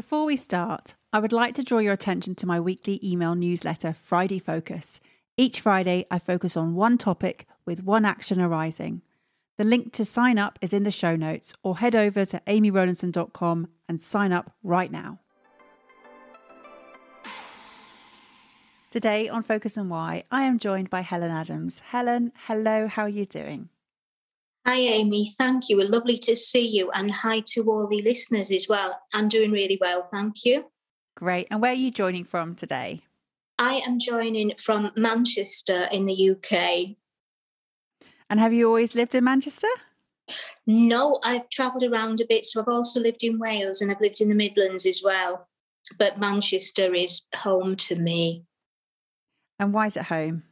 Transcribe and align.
Before 0.00 0.24
we 0.24 0.36
start, 0.36 0.94
I 1.12 1.18
would 1.18 1.30
like 1.30 1.54
to 1.56 1.62
draw 1.62 1.76
your 1.76 1.92
attention 1.92 2.34
to 2.36 2.46
my 2.46 2.58
weekly 2.58 2.98
email 3.04 3.34
newsletter, 3.34 3.92
Friday 3.92 4.38
Focus. 4.38 4.98
Each 5.36 5.60
Friday, 5.60 6.06
I 6.10 6.18
focus 6.18 6.56
on 6.56 6.74
one 6.74 6.96
topic 6.96 7.46
with 7.66 7.84
one 7.84 8.06
action 8.06 8.40
arising. 8.40 9.02
The 9.58 9.64
link 9.64 9.92
to 9.92 10.06
sign 10.06 10.38
up 10.38 10.58
is 10.62 10.72
in 10.72 10.84
the 10.84 10.90
show 10.90 11.16
notes, 11.16 11.52
or 11.62 11.76
head 11.76 11.94
over 11.94 12.24
to 12.24 12.40
amyrowlandson.com 12.46 13.68
and 13.90 14.00
sign 14.00 14.32
up 14.32 14.54
right 14.62 14.90
now. 14.90 15.18
Today 18.90 19.28
on 19.28 19.42
Focus 19.42 19.76
on 19.76 19.90
Why, 19.90 20.24
I 20.30 20.44
am 20.44 20.58
joined 20.58 20.88
by 20.88 21.02
Helen 21.02 21.30
Adams. 21.30 21.80
Helen, 21.80 22.32
hello, 22.46 22.86
how 22.86 23.02
are 23.02 23.08
you 23.10 23.26
doing? 23.26 23.68
Hi, 24.66 24.76
Amy. 24.76 25.30
Thank 25.38 25.68
you. 25.68 25.82
Lovely 25.82 26.18
to 26.18 26.36
see 26.36 26.66
you. 26.66 26.90
And 26.92 27.10
hi 27.10 27.40
to 27.54 27.64
all 27.70 27.86
the 27.88 28.02
listeners 28.02 28.50
as 28.50 28.66
well. 28.68 28.98
I'm 29.14 29.28
doing 29.28 29.50
really 29.50 29.78
well. 29.80 30.08
Thank 30.12 30.44
you. 30.44 30.66
Great. 31.16 31.48
And 31.50 31.60
where 31.60 31.72
are 31.72 31.74
you 31.74 31.90
joining 31.90 32.24
from 32.24 32.54
today? 32.54 33.02
I 33.58 33.82
am 33.86 33.98
joining 33.98 34.52
from 34.58 34.90
Manchester 34.96 35.88
in 35.92 36.06
the 36.06 36.30
UK. 36.30 36.96
And 38.28 38.38
have 38.38 38.52
you 38.52 38.66
always 38.68 38.94
lived 38.94 39.14
in 39.14 39.24
Manchester? 39.24 39.68
No, 40.66 41.18
I've 41.24 41.48
travelled 41.50 41.84
around 41.84 42.20
a 42.20 42.26
bit. 42.26 42.44
So 42.44 42.60
I've 42.60 42.68
also 42.68 43.00
lived 43.00 43.24
in 43.24 43.38
Wales 43.38 43.80
and 43.80 43.90
I've 43.90 44.00
lived 44.00 44.20
in 44.20 44.28
the 44.28 44.34
Midlands 44.34 44.86
as 44.86 45.02
well. 45.02 45.48
But 45.98 46.18
Manchester 46.18 46.94
is 46.94 47.22
home 47.34 47.76
to 47.76 47.96
me. 47.96 48.44
And 49.58 49.74
why 49.74 49.86
is 49.86 49.96
it 49.96 50.04
home? 50.04 50.44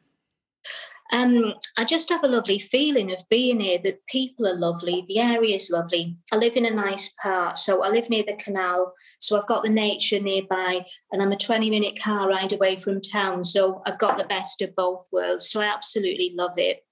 Um, 1.12 1.54
I 1.76 1.84
just 1.84 2.08
have 2.10 2.22
a 2.22 2.28
lovely 2.28 2.58
feeling 2.58 3.12
of 3.12 3.28
being 3.30 3.60
here. 3.60 3.78
that 3.84 4.06
people 4.06 4.46
are 4.46 4.58
lovely, 4.58 5.04
the 5.08 5.20
area 5.20 5.56
is 5.56 5.70
lovely. 5.70 6.16
I 6.32 6.36
live 6.36 6.56
in 6.56 6.66
a 6.66 6.70
nice 6.70 7.12
part, 7.22 7.56
so 7.58 7.82
I 7.82 7.88
live 7.88 8.10
near 8.10 8.24
the 8.24 8.36
canal, 8.36 8.92
so 9.20 9.38
I've 9.38 9.48
got 9.48 9.64
the 9.64 9.70
nature 9.70 10.20
nearby, 10.20 10.84
and 11.12 11.22
I'm 11.22 11.32
a 11.32 11.36
20 11.36 11.70
minute 11.70 11.98
car 12.00 12.28
ride 12.28 12.52
away 12.52 12.76
from 12.76 13.00
town, 13.00 13.44
so 13.44 13.82
I've 13.86 13.98
got 13.98 14.18
the 14.18 14.24
best 14.24 14.60
of 14.60 14.74
both 14.76 15.06
worlds. 15.10 15.50
So 15.50 15.60
I 15.60 15.66
absolutely 15.66 16.34
love 16.36 16.58
it. 16.58 16.84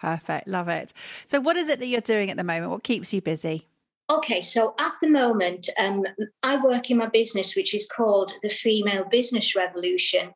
Perfect, 0.00 0.48
love 0.48 0.68
it. 0.68 0.92
So, 1.26 1.40
what 1.40 1.56
is 1.56 1.68
it 1.68 1.80
that 1.80 1.86
you're 1.86 2.00
doing 2.00 2.30
at 2.30 2.36
the 2.36 2.44
moment? 2.44 2.70
What 2.70 2.84
keeps 2.84 3.12
you 3.12 3.20
busy? 3.20 3.66
Okay, 4.10 4.40
so 4.40 4.74
at 4.80 4.92
the 5.02 5.08
moment, 5.10 5.68
um, 5.78 6.06
I 6.42 6.62
work 6.62 6.90
in 6.90 6.96
my 6.96 7.08
business, 7.08 7.54
which 7.54 7.74
is 7.74 7.86
called 7.94 8.32
the 8.42 8.48
Female 8.48 9.04
Business 9.04 9.54
Revolution. 9.54 10.32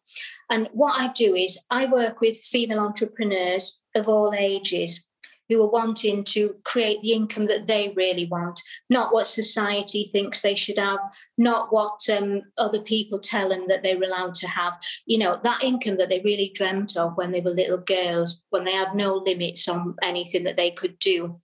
And 0.50 0.68
what 0.72 1.00
I 1.00 1.10
do 1.14 1.34
is 1.34 1.58
I 1.70 1.86
work 1.86 2.20
with 2.20 2.36
female 2.36 2.80
entrepreneurs 2.80 3.80
of 3.94 4.08
all 4.08 4.34
ages 4.36 5.08
who 5.52 5.62
are 5.62 5.70
wanting 5.70 6.24
to 6.24 6.54
create 6.64 7.00
the 7.02 7.12
income 7.12 7.46
that 7.46 7.66
they 7.66 7.92
really 7.96 8.26
want, 8.26 8.60
not 8.90 9.12
what 9.12 9.26
society 9.26 10.08
thinks 10.12 10.40
they 10.40 10.56
should 10.56 10.78
have, 10.78 11.00
not 11.38 11.72
what 11.72 12.00
um, 12.10 12.42
other 12.58 12.80
people 12.80 13.18
tell 13.18 13.48
them 13.48 13.66
that 13.68 13.82
they're 13.82 14.02
allowed 14.02 14.34
to 14.34 14.48
have. 14.48 14.78
You 15.06 15.18
know, 15.18 15.40
that 15.42 15.62
income 15.62 15.96
that 15.98 16.08
they 16.08 16.20
really 16.20 16.52
dreamt 16.54 16.96
of 16.96 17.16
when 17.16 17.32
they 17.32 17.40
were 17.40 17.50
little 17.50 17.78
girls, 17.78 18.40
when 18.50 18.64
they 18.64 18.72
had 18.72 18.94
no 18.94 19.14
limits 19.14 19.68
on 19.68 19.94
anything 20.02 20.44
that 20.44 20.56
they 20.56 20.70
could 20.70 20.98
do. 20.98 21.38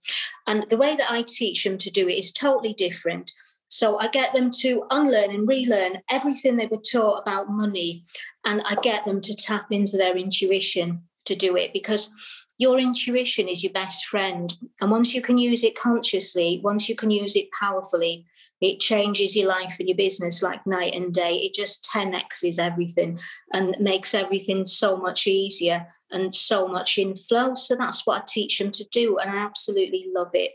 And 0.47 0.65
the 0.69 0.77
way 0.77 0.95
that 0.95 1.11
I 1.11 1.23
teach 1.27 1.63
them 1.63 1.77
to 1.77 1.91
do 1.91 2.07
it 2.07 2.17
is 2.17 2.33
totally 2.33 2.73
different. 2.73 3.31
So 3.69 3.99
I 3.99 4.07
get 4.07 4.33
them 4.33 4.49
to 4.61 4.85
unlearn 4.89 5.29
and 5.29 5.47
relearn 5.47 6.01
everything 6.09 6.57
they 6.57 6.65
were 6.65 6.81
taught 6.91 7.21
about 7.21 7.51
money, 7.51 8.03
and 8.43 8.61
I 8.65 8.75
get 8.81 9.05
them 9.05 9.21
to 9.21 9.35
tap 9.35 9.67
into 9.71 9.95
their 9.95 10.17
intuition 10.17 11.03
to 11.25 11.35
do 11.35 11.55
it 11.55 11.71
because 11.71 12.09
your 12.59 12.77
intuition 12.77 13.47
is 13.47 13.63
your 13.63 13.73
best 13.73 14.05
friend. 14.05 14.53
And 14.81 14.91
once 14.91 15.15
you 15.15 15.21
can 15.21 15.37
use 15.37 15.63
it 15.63 15.79
consciously, 15.79 16.59
once 16.61 16.89
you 16.89 16.95
can 16.95 17.09
use 17.09 17.35
it 17.37 17.49
powerfully, 17.57 18.25
it 18.59 18.81
changes 18.81 19.33
your 19.33 19.47
life 19.47 19.77
and 19.79 19.87
your 19.87 19.95
business 19.95 20.43
like 20.43 20.67
night 20.67 20.93
and 20.93 21.13
day. 21.13 21.37
It 21.37 21.53
just 21.53 21.89
10x's 21.91 22.59
everything 22.59 23.17
and 23.53 23.77
makes 23.79 24.13
everything 24.13 24.65
so 24.65 24.97
much 24.97 25.25
easier 25.25 25.87
and 26.11 26.35
so 26.35 26.67
much 26.67 26.97
in 26.97 27.15
flow. 27.15 27.55
So 27.55 27.77
that's 27.77 28.05
what 28.05 28.23
I 28.23 28.25
teach 28.27 28.59
them 28.59 28.71
to 28.71 28.83
do. 28.91 29.17
And 29.19 29.31
I 29.31 29.37
absolutely 29.37 30.07
love 30.13 30.31
it. 30.33 30.51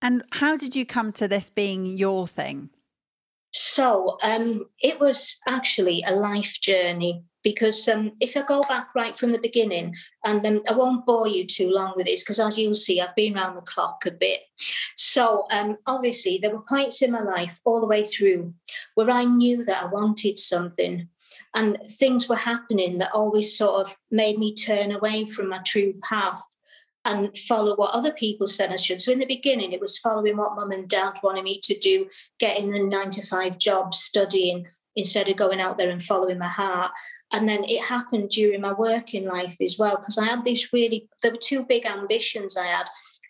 And 0.00 0.24
how 0.32 0.56
did 0.56 0.74
you 0.74 0.86
come 0.86 1.12
to 1.12 1.28
this 1.28 1.50
being 1.50 1.84
your 1.84 2.26
thing? 2.26 2.70
So 3.52 4.16
um, 4.22 4.66
it 4.82 4.98
was 4.98 5.36
actually 5.46 6.02
a 6.06 6.14
life 6.14 6.58
journey 6.60 7.22
because 7.42 7.86
um, 7.88 8.12
if 8.20 8.36
I 8.36 8.42
go 8.42 8.62
back 8.62 8.94
right 8.94 9.16
from 9.16 9.30
the 9.30 9.38
beginning, 9.38 9.94
and 10.24 10.46
um, 10.46 10.62
I 10.68 10.74
won't 10.74 11.04
bore 11.06 11.26
you 11.26 11.46
too 11.46 11.70
long 11.70 11.92
with 11.96 12.06
this, 12.06 12.22
because 12.22 12.38
as 12.38 12.58
you'll 12.58 12.74
see, 12.74 13.00
I've 13.00 13.16
been 13.16 13.36
around 13.36 13.56
the 13.56 13.62
clock 13.62 14.06
a 14.06 14.12
bit. 14.12 14.40
So 14.96 15.46
um, 15.50 15.76
obviously, 15.86 16.38
there 16.38 16.54
were 16.54 16.62
points 16.68 17.02
in 17.02 17.10
my 17.10 17.22
life 17.22 17.58
all 17.64 17.80
the 17.80 17.86
way 17.86 18.04
through 18.04 18.54
where 18.94 19.10
I 19.10 19.24
knew 19.24 19.64
that 19.64 19.82
I 19.82 19.86
wanted 19.86 20.38
something, 20.38 21.08
and 21.54 21.78
things 21.98 22.28
were 22.28 22.36
happening 22.36 22.98
that 22.98 23.12
always 23.12 23.56
sort 23.58 23.86
of 23.86 23.96
made 24.10 24.38
me 24.38 24.54
turn 24.54 24.92
away 24.92 25.26
from 25.26 25.48
my 25.48 25.58
true 25.64 25.94
path 26.02 26.42
and 27.04 27.36
follow 27.36 27.74
what 27.76 27.94
other 27.94 28.12
people 28.12 28.46
said 28.46 28.70
I 28.70 28.76
should. 28.76 29.02
So 29.02 29.10
in 29.10 29.18
the 29.18 29.26
beginning, 29.26 29.72
it 29.72 29.80
was 29.80 29.98
following 29.98 30.36
what 30.36 30.54
mum 30.54 30.70
and 30.70 30.88
dad 30.88 31.14
wanted 31.22 31.42
me 31.44 31.60
to 31.64 31.78
do, 31.78 32.08
getting 32.38 32.68
the 32.68 32.82
nine 32.82 33.10
to 33.10 33.26
five 33.26 33.58
job, 33.58 33.94
studying 33.94 34.66
instead 34.94 35.28
of 35.28 35.36
going 35.36 35.60
out 35.60 35.78
there 35.78 35.90
and 35.90 36.02
following 36.02 36.38
my 36.38 36.48
heart. 36.48 36.92
And 37.32 37.48
then 37.48 37.64
it 37.64 37.82
happened 37.82 38.30
during 38.30 38.60
my 38.60 38.72
working 38.72 39.24
life 39.24 39.56
as 39.60 39.76
well, 39.78 39.96
because 39.96 40.18
I 40.18 40.26
had 40.26 40.44
this 40.44 40.72
really, 40.72 41.08
there 41.22 41.32
were 41.32 41.38
two 41.42 41.64
big 41.64 41.86
ambitions 41.86 42.56
I 42.56 42.66
had. 42.66 42.86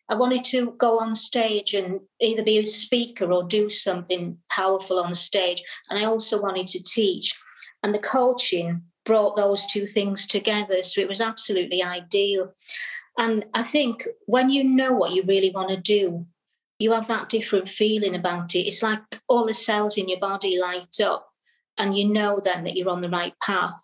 I 0.08 0.16
wanted 0.16 0.44
to 0.46 0.72
go 0.72 0.98
on 0.98 1.14
stage 1.14 1.72
and 1.72 2.00
either 2.20 2.42
be 2.42 2.58
a 2.58 2.66
speaker 2.66 3.32
or 3.32 3.44
do 3.44 3.70
something 3.70 4.36
powerful 4.50 4.98
on 4.98 5.14
stage. 5.14 5.62
And 5.88 5.98
I 5.98 6.04
also 6.04 6.42
wanted 6.42 6.66
to 6.68 6.82
teach. 6.82 7.32
And 7.82 7.94
the 7.94 8.00
coaching 8.00 8.82
brought 9.04 9.36
those 9.36 9.64
two 9.66 9.86
things 9.86 10.26
together. 10.26 10.82
So 10.82 11.00
it 11.00 11.08
was 11.08 11.20
absolutely 11.20 11.82
ideal. 11.82 12.52
And 13.18 13.44
I 13.54 13.62
think 13.62 14.06
when 14.26 14.50
you 14.50 14.64
know 14.64 14.92
what 14.92 15.12
you 15.12 15.22
really 15.22 15.50
want 15.50 15.70
to 15.70 15.76
do, 15.76 16.26
you 16.78 16.92
have 16.92 17.08
that 17.08 17.28
different 17.28 17.68
feeling 17.68 18.16
about 18.16 18.54
it. 18.54 18.66
It's 18.66 18.82
like 18.82 19.00
all 19.28 19.46
the 19.46 19.54
cells 19.54 19.96
in 19.98 20.08
your 20.08 20.18
body 20.18 20.58
light 20.58 21.00
up, 21.00 21.28
and 21.78 21.96
you 21.96 22.08
know 22.08 22.40
then 22.42 22.64
that 22.64 22.76
you're 22.76 22.88
on 22.88 23.02
the 23.02 23.10
right 23.10 23.34
path. 23.40 23.80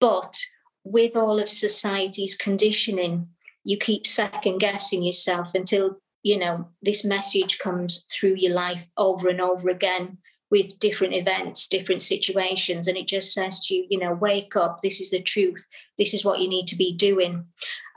But 0.00 0.36
with 0.84 1.16
all 1.16 1.38
of 1.38 1.48
society's 1.48 2.36
conditioning, 2.36 3.28
you 3.64 3.78
keep 3.78 4.06
second 4.06 4.58
guessing 4.58 5.02
yourself 5.02 5.54
until, 5.54 5.96
you 6.22 6.38
know, 6.38 6.68
this 6.82 7.04
message 7.04 7.58
comes 7.58 8.04
through 8.12 8.34
your 8.34 8.52
life 8.52 8.86
over 8.98 9.28
and 9.28 9.40
over 9.40 9.70
again 9.70 10.18
with 10.54 10.78
different 10.78 11.12
events, 11.12 11.66
different 11.66 12.00
situations. 12.00 12.86
And 12.86 12.96
it 12.96 13.08
just 13.08 13.32
says 13.32 13.66
to 13.66 13.74
you, 13.74 13.86
you 13.90 13.98
know, 13.98 14.14
wake 14.14 14.54
up, 14.54 14.80
this 14.80 15.00
is 15.00 15.10
the 15.10 15.20
truth, 15.20 15.66
this 15.98 16.14
is 16.14 16.24
what 16.24 16.38
you 16.38 16.48
need 16.48 16.68
to 16.68 16.76
be 16.76 16.94
doing. 16.94 17.44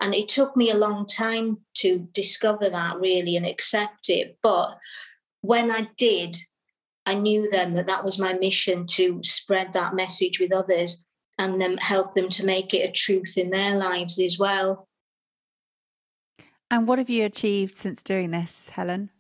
And 0.02 0.16
it 0.16 0.28
took 0.28 0.58
me 0.58 0.72
a 0.72 0.78
long 0.78 1.06
time 1.06 1.60
to 1.76 2.10
discover 2.14 2.68
that 2.68 3.00
really 3.00 3.36
and 3.36 3.46
accept 3.46 4.10
it. 4.10 4.40
But 4.42 4.76
when 5.42 5.72
I 5.72 5.88
did, 5.98 6.36
I 7.06 7.14
knew 7.14 7.48
then 7.52 7.76
that 7.76 7.86
that 7.86 8.04
was 8.04 8.18
my 8.18 8.34
mission 8.34 8.88
to 8.88 9.22
spread 9.22 9.74
that 9.74 9.94
message 9.94 10.40
with 10.40 10.52
others 10.52 11.06
and 11.38 11.62
um, 11.62 11.78
help 11.78 12.16
them 12.16 12.28
to 12.30 12.44
make 12.44 12.74
it 12.74 12.90
a 12.90 12.92
truth 12.92 13.38
in 13.38 13.52
their 13.52 13.78
lives 13.78 14.18
as 14.18 14.40
well. 14.40 14.88
And 16.72 16.88
what 16.88 16.98
have 16.98 17.12
you 17.12 17.24
achieved 17.26 17.76
since 17.76 18.02
doing 18.02 18.32
this, 18.32 18.70
Helen? 18.70 19.12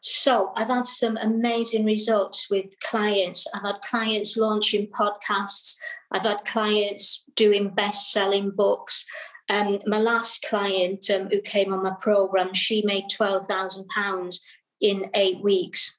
So 0.00 0.52
I've 0.54 0.68
had 0.68 0.86
some 0.86 1.16
amazing 1.16 1.84
results 1.84 2.48
with 2.50 2.78
clients. 2.80 3.46
I've 3.52 3.62
had 3.62 3.80
clients 3.80 4.36
launching 4.36 4.86
podcasts. 4.88 5.76
I've 6.12 6.22
had 6.22 6.44
clients 6.44 7.24
doing 7.34 7.70
best-selling 7.70 8.50
books. 8.50 9.04
Um, 9.48 9.78
my 9.86 9.98
last 9.98 10.44
client 10.48 11.08
um, 11.10 11.28
who 11.28 11.40
came 11.40 11.72
on 11.72 11.82
my 11.82 11.94
program, 12.00 12.52
she 12.54 12.82
made 12.84 13.04
twelve 13.10 13.46
thousand 13.46 13.88
pounds 13.88 14.42
in 14.80 15.10
eight 15.14 15.42
weeks. 15.42 15.98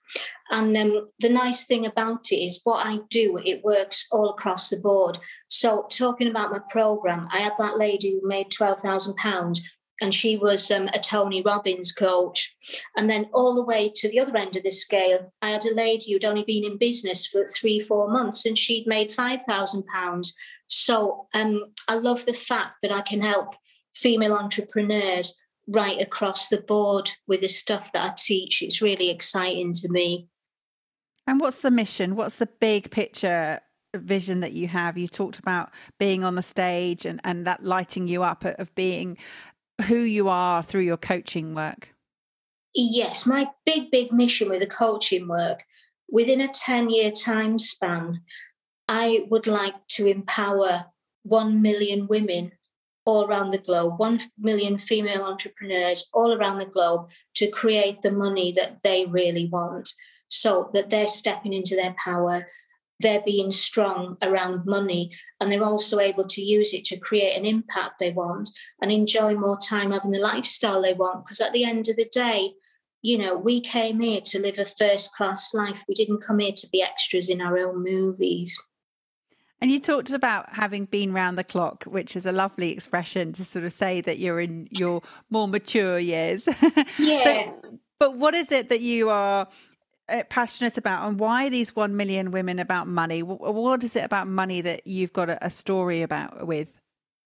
And 0.49 0.75
um, 0.77 1.09
the 1.19 1.29
nice 1.29 1.65
thing 1.65 1.85
about 1.85 2.31
it 2.31 2.37
is 2.37 2.61
what 2.63 2.85
I 2.85 2.99
do, 3.09 3.37
it 3.43 3.63
works 3.63 4.07
all 4.11 4.29
across 4.29 4.69
the 4.69 4.77
board. 4.77 5.17
So, 5.47 5.87
talking 5.91 6.27
about 6.27 6.51
my 6.51 6.61
program, 6.69 7.27
I 7.31 7.39
had 7.39 7.53
that 7.59 7.77
lady 7.77 8.11
who 8.11 8.27
made 8.27 8.51
£12,000 8.51 9.59
and 10.01 10.13
she 10.13 10.37
was 10.37 10.69
um, 10.71 10.87
a 10.93 10.99
Tony 10.99 11.41
Robbins 11.41 11.91
coach. 11.91 12.55
And 12.95 13.09
then 13.09 13.29
all 13.33 13.55
the 13.55 13.65
way 13.65 13.91
to 13.95 14.09
the 14.09 14.19
other 14.19 14.37
end 14.37 14.55
of 14.55 14.63
the 14.63 14.71
scale, 14.71 15.33
I 15.41 15.49
had 15.49 15.65
a 15.65 15.73
lady 15.73 16.11
who'd 16.11 16.25
only 16.25 16.43
been 16.43 16.65
in 16.65 16.77
business 16.77 17.25
for 17.25 17.47
three, 17.47 17.79
four 17.79 18.09
months, 18.09 18.45
and 18.45 18.57
she'd 18.57 18.87
made 18.87 19.11
five 19.11 19.41
thousand 19.43 19.85
pounds. 19.87 20.33
So 20.67 21.27
um, 21.33 21.73
I 21.87 21.95
love 21.95 22.25
the 22.25 22.33
fact 22.33 22.75
that 22.81 22.91
I 22.91 23.01
can 23.01 23.21
help 23.21 23.55
female 23.95 24.33
entrepreneurs 24.33 25.35
right 25.67 26.01
across 26.01 26.47
the 26.47 26.61
board 26.61 27.11
with 27.27 27.41
the 27.41 27.47
stuff 27.47 27.91
that 27.93 28.11
I 28.11 28.13
teach. 28.17 28.61
It's 28.61 28.81
really 28.81 29.09
exciting 29.09 29.73
to 29.73 29.89
me. 29.89 30.27
And 31.25 31.41
what's 31.41 31.61
the 31.61 31.71
mission? 31.71 32.15
What's 32.15 32.35
the 32.35 32.47
big 32.59 32.89
picture 32.89 33.59
vision 33.95 34.39
that 34.41 34.53
you 34.53 34.67
have? 34.67 34.97
You 34.97 35.07
talked 35.07 35.39
about 35.39 35.71
being 35.99 36.23
on 36.23 36.35
the 36.35 36.41
stage 36.41 37.05
and, 37.05 37.19
and 37.25 37.45
that 37.47 37.63
lighting 37.63 38.07
you 38.07 38.23
up 38.23 38.45
of 38.45 38.73
being 38.75 39.17
who 39.85 39.99
you 39.99 40.29
are 40.29 40.63
through 40.63 40.81
your 40.81 40.97
coaching 40.97 41.53
work. 41.53 41.89
Yes, 42.73 43.25
my 43.25 43.49
big, 43.65 43.91
big 43.91 44.11
mission 44.11 44.49
with 44.49 44.61
the 44.61 44.67
coaching 44.67 45.27
work 45.27 45.63
within 46.09 46.41
a 46.41 46.47
10 46.47 46.89
year 46.89 47.11
time 47.11 47.59
span, 47.59 48.21
I 48.87 49.25
would 49.29 49.47
like 49.47 49.75
to 49.89 50.07
empower 50.07 50.85
1 51.23 51.61
million 51.61 52.07
women 52.07 52.51
all 53.05 53.25
around 53.25 53.51
the 53.51 53.57
globe, 53.57 53.99
1 53.99 54.19
million 54.37 54.77
female 54.77 55.23
entrepreneurs 55.23 56.09
all 56.13 56.33
around 56.33 56.59
the 56.59 56.65
globe 56.65 57.09
to 57.35 57.49
create 57.49 58.01
the 58.01 58.11
money 58.11 58.51
that 58.53 58.77
they 58.83 59.05
really 59.05 59.47
want 59.47 59.89
so 60.29 60.69
that 60.73 60.89
they're 60.89 61.07
stepping 61.07 61.53
into 61.53 61.75
their 61.75 61.95
power. 62.03 62.45
They're 62.99 63.21
being 63.25 63.51
strong 63.51 64.17
around 64.21 64.65
money 64.65 65.11
and 65.39 65.51
they're 65.51 65.63
also 65.63 65.99
able 65.99 66.25
to 66.25 66.41
use 66.41 66.73
it 66.73 66.83
to 66.85 66.97
create 66.97 67.37
an 67.37 67.45
impact 67.45 67.99
they 67.99 68.11
want 68.11 68.49
and 68.81 68.91
enjoy 68.91 69.35
more 69.35 69.57
time 69.57 69.91
having 69.91 70.11
the 70.11 70.19
lifestyle 70.19 70.81
they 70.81 70.93
want. 70.93 71.23
Because 71.23 71.41
at 71.41 71.53
the 71.53 71.63
end 71.63 71.87
of 71.89 71.95
the 71.95 72.09
day, 72.11 72.53
you 73.03 73.17
know, 73.17 73.35
we 73.35 73.61
came 73.61 73.99
here 73.99 74.21
to 74.21 74.39
live 74.39 74.57
a 74.57 74.65
first 74.65 75.13
class 75.13 75.53
life. 75.53 75.83
We 75.87 75.93
didn't 75.93 76.23
come 76.23 76.39
here 76.39 76.53
to 76.53 76.69
be 76.71 76.81
extras 76.81 77.29
in 77.29 77.41
our 77.41 77.57
own 77.57 77.83
movies. 77.83 78.57
And 79.61 79.71
you 79.71 79.79
talked 79.79 80.11
about 80.11 80.53
having 80.53 80.85
been 80.85 81.13
round 81.13 81.37
the 81.37 81.43
clock, 81.43 81.83
which 81.85 82.15
is 82.15 82.25
a 82.25 82.31
lovely 82.31 82.71
expression 82.71 83.33
to 83.33 83.45
sort 83.45 83.65
of 83.65 83.73
say 83.73 84.01
that 84.01 84.19
you're 84.19 84.39
in 84.39 84.67
your 84.71 85.01
more 85.29 85.47
mature 85.47 85.99
years. 85.99 86.47
Yeah. 86.99 87.23
so, 87.23 87.79
but 87.99 88.17
what 88.17 88.35
is 88.35 88.51
it 88.51 88.69
that 88.69 88.81
you 88.81 89.09
are 89.09 89.47
passionate 90.29 90.77
about, 90.77 91.07
and 91.07 91.19
why 91.19 91.49
these 91.49 91.75
one 91.75 91.95
million 91.95 92.31
women 92.31 92.59
about 92.59 92.87
money? 92.87 93.23
What 93.23 93.83
is 93.83 93.95
it 93.95 94.03
about 94.03 94.27
money 94.27 94.61
that 94.61 94.87
you've 94.87 95.13
got 95.13 95.29
a, 95.29 95.49
story 95.49 96.01
about 96.01 96.47
with? 96.47 96.71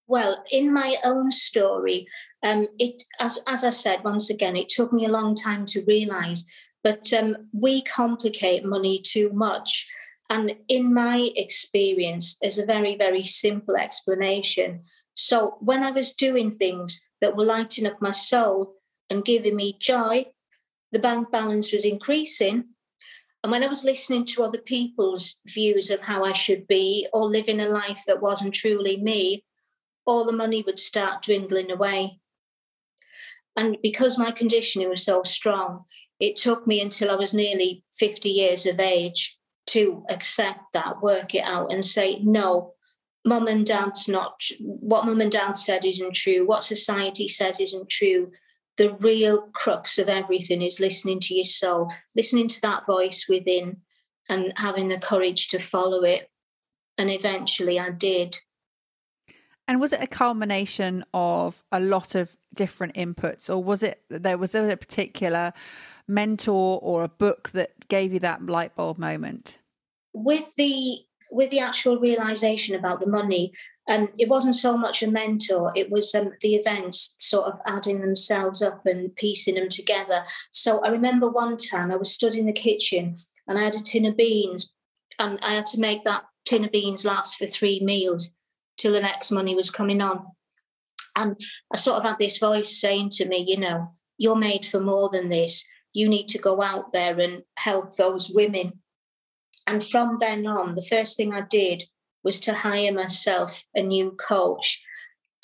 Well, 0.08 0.44
in 0.52 0.74
my 0.74 0.98
own 1.04 1.32
story, 1.32 2.08
um, 2.44 2.68
it 2.80 3.04
as 3.20 3.40
as 3.48 3.64
I 3.64 3.70
said 3.70 4.04
once 4.04 4.30
again, 4.30 4.56
it 4.56 4.70
took 4.70 4.92
me 4.92 5.06
a 5.06 5.10
long 5.10 5.36
time 5.36 5.66
to 5.68 5.86
realise, 5.86 6.44
but 6.84 7.12
um, 7.14 7.36
we 7.54 7.84
complicate 7.84 8.66
money 8.66 9.00
too 9.00 9.32
much. 9.34 9.88
And 10.30 10.56
in 10.70 10.94
my 10.94 11.30
experience, 11.36 12.38
there's 12.42 12.58
a 12.58 12.66
very, 12.66 12.96
very 12.96 13.24
simple 13.24 13.76
explanation. 13.76 14.82
So 15.14 15.58
when 15.60 15.84
I 15.84 15.92
was 15.92 16.14
doing 16.14 16.52
things 16.52 17.02
that 17.20 17.36
were 17.36 17.46
lighting 17.46 17.86
up 17.86 18.02
my 18.02 18.12
soul 18.12 18.76
and 19.10 19.26
giving 19.26 19.56
me 19.56 19.78
joy, 19.80 20.26
the 20.92 21.00
bank 21.00 21.32
balance 21.32 21.72
was 21.72 21.86
increasing. 21.86 22.66
And 23.44 23.52
when 23.52 23.64
I 23.64 23.68
was 23.68 23.84
listening 23.84 24.26
to 24.28 24.44
other 24.44 24.60
people's 24.60 25.36
views 25.48 25.90
of 25.90 26.00
how 26.00 26.24
I 26.24 26.34
should 26.34 26.68
be 26.68 27.08
or 27.12 27.30
living 27.30 27.60
a 27.60 27.68
life 27.68 28.04
that 28.06 28.22
wasn't 28.22 28.54
truly 28.54 28.98
me, 28.98 29.44
all 30.06 30.26
the 30.26 30.34
money 30.34 30.62
would 30.64 30.80
start 30.80 31.24
dwindling 31.24 31.72
away. 31.72 32.20
And 33.56 33.78
because 33.82 34.18
my 34.18 34.32
conditioning 34.32 34.90
was 34.90 35.04
so 35.04 35.24
strong, 35.24 35.86
it 36.20 36.36
took 36.36 36.68
me 36.68 36.82
until 36.82 37.10
I 37.10 37.16
was 37.16 37.34
nearly 37.34 37.84
50 37.98 38.30
years 38.30 38.66
of 38.66 38.80
age 38.80 39.38
to 39.68 40.06
accept 40.10 40.60
that, 40.74 41.02
work 41.02 41.34
it 41.34 41.44
out, 41.44 41.74
and 41.74 41.84
say, 41.84 42.20
no, 42.20 42.74
mum 43.26 43.48
and 43.48 43.66
dad's 43.66 44.08
not, 44.08 44.42
what 44.60 45.06
mum 45.06 45.22
and 45.22 45.32
dad 45.32 45.54
said 45.54 45.84
isn't 45.84 46.16
true, 46.16 46.46
what 46.46 46.64
society 46.64 47.28
says 47.28 47.60
isn't 47.60 47.90
true. 47.90 48.32
The 48.78 48.94
real 49.00 49.44
crux 49.54 49.98
of 50.00 50.10
everything 50.10 50.62
is 50.62 50.80
listening 50.80 51.20
to 51.22 51.36
your 51.36 51.44
soul, 51.44 51.92
listening 52.16 52.48
to 52.48 52.62
that 52.62 52.86
voice 52.86 53.28
within, 53.28 53.82
and 54.30 54.54
having 54.58 54.88
the 54.88 55.00
courage 55.00 55.50
to 55.50 55.60
follow 55.60 56.04
it. 56.04 56.30
And 56.98 57.12
eventually 57.12 57.80
I 57.80 57.90
did. 57.92 58.38
And 59.68 59.80
was 59.80 59.94
it 59.94 60.02
a 60.02 60.08
culmination 60.08 61.06
of 61.14 61.64
a 61.72 61.80
lot 61.80 62.16
of 62.16 62.36
different 62.54 62.96
inputs, 62.96 63.50
or 63.50 63.64
was 63.64 63.84
it 63.84 64.02
there 64.10 64.38
was 64.38 64.56
a 64.56 64.76
particular 64.76 65.54
mentor 66.08 66.80
or 66.82 67.04
a 67.04 67.10
book 67.10 67.50
that 67.52 67.88
gave 67.88 68.14
you 68.14 68.20
that 68.20 68.46
light 68.46 68.76
bulb 68.76 68.98
moment? 68.98 69.60
With 70.14 70.44
the 70.56 71.00
with 71.32 71.50
the 71.52 71.62
actual 71.62 71.98
realization 72.00 72.76
about 72.76 73.00
the 73.00 73.08
money, 73.08 73.54
um, 73.92 74.10
it 74.18 74.30
wasn't 74.30 74.56
so 74.56 74.78
much 74.78 75.04
a 75.04 75.12
mentor, 75.12 75.72
it 75.76 75.92
was 75.92 76.16
um, 76.16 76.32
the 76.42 76.56
events 76.56 77.16
sort 77.20 77.48
of 77.48 77.60
adding 77.66 78.00
themselves 78.00 78.62
up 78.62 78.86
and 78.86 79.16
piecing 79.16 79.56
them 79.56 79.70
together. 79.70 80.24
So 80.52 80.80
I 80.80 80.90
remember 80.90 81.30
one 81.30 81.58
time 81.58 81.92
I 81.92 81.98
was 81.98 82.14
stood 82.14 82.36
in 82.36 82.46
the 82.46 82.54
kitchen 82.54 83.18
and 83.48 83.58
I 83.58 83.64
had 83.64 83.76
a 83.76 83.80
tin 83.80 84.06
of 84.06 84.16
beans 84.16 84.74
and 85.20 85.38
I 85.42 85.56
had 85.56 85.66
to 85.68 85.80
make 85.80 86.04
that 86.06 86.24
tin 86.46 86.64
of 86.66 86.72
beans 86.72 87.06
last 87.06 87.38
for 87.38 87.48
three 87.48 87.80
meals 87.82 88.32
till 88.78 88.94
the 88.94 89.02
next 89.02 89.30
money 89.30 89.56
was 89.56 89.70
coming 89.70 90.02
on. 90.02 90.26
And 91.16 91.40
I 91.74 91.78
sort 91.78 91.98
of 91.98 92.10
had 92.10 92.18
this 92.18 92.38
voice 92.38 92.80
saying 92.80 93.10
to 93.16 93.26
me, 93.26 93.44
you 93.48 93.58
know, 93.58 93.92
you're 94.18 94.36
made 94.36 94.66
for 94.66 94.80
more 94.80 95.10
than 95.10 95.28
this 95.28 95.64
you 95.94 96.08
need 96.08 96.28
to 96.30 96.38
go 96.38 96.62
out 96.62 96.94
there 96.94 97.20
and 97.20 97.44
help 97.58 97.96
those 97.96 98.30
women. 98.30 98.80
And 99.68 99.86
from 99.86 100.18
then 100.20 100.48
on, 100.48 100.76
the 100.76 100.86
first 100.86 101.18
thing 101.18 101.34
I 101.34 101.42
did 101.50 101.84
was 102.24 102.40
to 102.42 102.54
hire 102.54 102.92
myself 102.92 103.64
a 103.76 103.82
new 103.82 104.12
coach. 104.12 104.82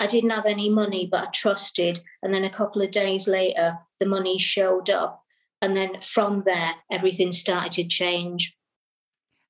I 0.00 0.06
didn't 0.06 0.30
have 0.30 0.46
any 0.46 0.68
money, 0.68 1.08
but 1.10 1.28
I 1.28 1.30
trusted. 1.30 2.00
And 2.22 2.32
then 2.32 2.44
a 2.44 2.50
couple 2.50 2.82
of 2.82 2.90
days 2.90 3.26
later, 3.26 3.78
the 4.00 4.06
money 4.06 4.38
showed 4.38 4.90
up. 4.90 5.24
And 5.60 5.76
then 5.76 6.00
from 6.00 6.44
there, 6.46 6.74
everything 6.90 7.32
started 7.32 7.72
to 7.72 7.88
change. 7.88 8.56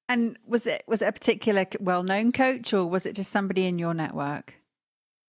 And 0.08 0.38
was 0.46 0.66
it 0.66 0.84
was 0.88 1.02
it 1.02 1.08
a 1.08 1.12
particular 1.12 1.66
well-known 1.80 2.32
coach, 2.32 2.72
or 2.72 2.86
was 2.86 3.04
it 3.04 3.14
just 3.14 3.30
somebody 3.30 3.66
in 3.66 3.78
your 3.78 3.92
network? 3.92 4.54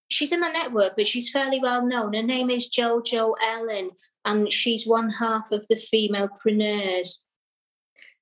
she's 0.09 0.31
in 0.31 0.39
my 0.39 0.49
network, 0.49 0.95
but 0.95 1.07
she's 1.07 1.29
fairly 1.29 1.59
well 1.59 1.85
known. 1.85 2.13
Her 2.13 2.23
name 2.23 2.49
is 2.49 2.69
Jojo 2.69 3.35
Ellen, 3.41 3.91
and 4.25 4.51
she's 4.51 4.85
one 4.85 5.09
half 5.09 5.51
of 5.51 5.65
the 5.69 5.75
Femalepreneurs. 5.75 7.15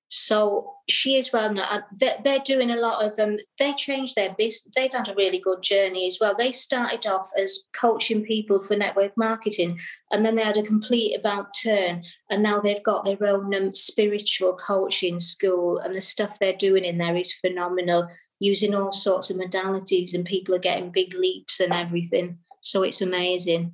So 0.09 0.74
she 0.88 1.18
is 1.18 1.33
well 1.33 1.54
known. 1.54 1.66
Uh, 1.69 1.81
they're, 2.23 2.40
doing 2.40 2.71
a 2.71 2.78
lot 2.78 3.04
of 3.04 3.18
them. 3.18 3.31
Um, 3.31 3.37
they 3.59 3.73
changed 3.73 4.16
their 4.16 4.33
business. 4.37 4.71
They've 4.76 4.92
had 4.92 5.09
a 5.09 5.16
really 5.16 5.40
good 5.40 5.61
journey 5.61 6.07
as 6.07 6.18
well. 6.21 6.33
They 6.33 6.54
started 6.54 7.06
off 7.06 7.30
as 7.37 7.66
coaching 7.76 8.23
people 8.23 8.64
for 8.64 8.78
network 8.78 9.11
marketing, 9.18 9.80
and 10.11 10.26
then 10.26 10.35
they 10.35 10.44
had 10.44 10.56
a 10.56 10.64
complete 10.64 11.14
about 11.16 11.54
turn, 11.61 12.04
and 12.30 12.42
now 12.42 12.59
they've 12.59 12.83
got 12.83 13.04
their 13.04 13.21
own 13.21 13.54
um, 13.54 13.73
spiritual 13.73 14.54
coaching 14.54 15.19
school, 15.19 15.80
and 15.80 15.94
the 15.94 16.02
stuff 16.02 16.37
they're 16.40 16.54
doing 16.54 16.85
in 16.85 16.97
there 16.97 17.18
is 17.18 17.33
phenomenal 17.33 18.07
using 18.40 18.76
all 18.76 18.92
sorts 18.92 19.30
of 19.30 19.37
modalities 19.37 20.14
and 20.14 20.23
people 20.23 20.54
are 20.54 20.59
getting 20.59 20.92
big 20.92 21.14
leaps 21.14 21.59
and 21.59 21.73
everything. 21.73 22.37
So 22.61 22.83
it's 22.83 23.02
amazing. 23.02 23.73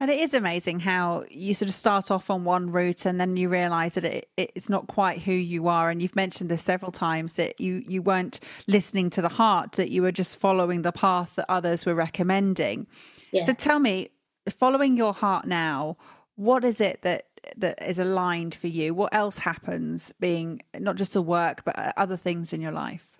And 0.00 0.10
it 0.10 0.18
is 0.18 0.34
amazing 0.34 0.80
how 0.80 1.24
you 1.30 1.54
sort 1.54 1.68
of 1.68 1.74
start 1.74 2.10
off 2.10 2.28
on 2.28 2.44
one 2.44 2.70
route 2.70 3.06
and 3.06 3.20
then 3.20 3.36
you 3.36 3.48
realize 3.48 3.94
that 3.94 4.04
it, 4.04 4.28
it's 4.36 4.68
not 4.68 4.88
quite 4.88 5.22
who 5.22 5.32
you 5.32 5.68
are. 5.68 5.88
And 5.88 6.02
you've 6.02 6.16
mentioned 6.16 6.50
this 6.50 6.62
several 6.62 6.92
times 6.92 7.34
that 7.34 7.60
you, 7.60 7.84
you 7.86 8.02
weren't 8.02 8.40
listening 8.66 9.08
to 9.10 9.22
the 9.22 9.28
heart, 9.28 9.72
that 9.72 9.90
you 9.90 10.02
were 10.02 10.12
just 10.12 10.40
following 10.40 10.82
the 10.82 10.92
path 10.92 11.36
that 11.36 11.46
others 11.48 11.86
were 11.86 11.94
recommending. 11.94 12.86
Yeah. 13.32 13.44
So 13.44 13.52
tell 13.52 13.78
me, 13.78 14.10
following 14.50 14.96
your 14.96 15.14
heart 15.14 15.46
now, 15.46 15.96
what 16.36 16.64
is 16.64 16.80
it 16.80 17.02
that 17.02 17.26
that 17.56 17.80
is 17.88 17.98
aligned 17.98 18.54
for 18.54 18.68
you? 18.68 18.94
What 18.94 19.14
else 19.14 19.38
happens 19.38 20.12
being 20.18 20.60
not 20.78 20.96
just 20.96 21.14
a 21.14 21.22
work, 21.22 21.62
but 21.64 21.94
other 21.96 22.16
things 22.16 22.52
in 22.52 22.60
your 22.60 22.72
life? 22.72 23.14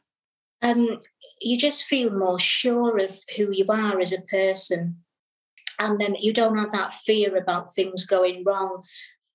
um, 0.64 1.00
you 1.40 1.58
just 1.58 1.84
feel 1.84 2.10
more 2.10 2.38
sure 2.38 2.98
of 2.98 3.18
who 3.36 3.52
you 3.52 3.66
are 3.68 4.00
as 4.00 4.12
a 4.12 4.22
person. 4.22 4.96
And 5.78 6.00
then 6.00 6.14
you 6.18 6.32
don't 6.32 6.58
have 6.58 6.72
that 6.72 6.92
fear 6.92 7.36
about 7.36 7.74
things 7.74 8.04
going 8.04 8.44
wrong. 8.44 8.82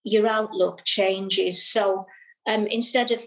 Your 0.04 0.28
outlook 0.28 0.84
changes. 0.86 1.68
So 1.72 2.04
um, 2.48 2.68
instead 2.68 3.12
of 3.12 3.24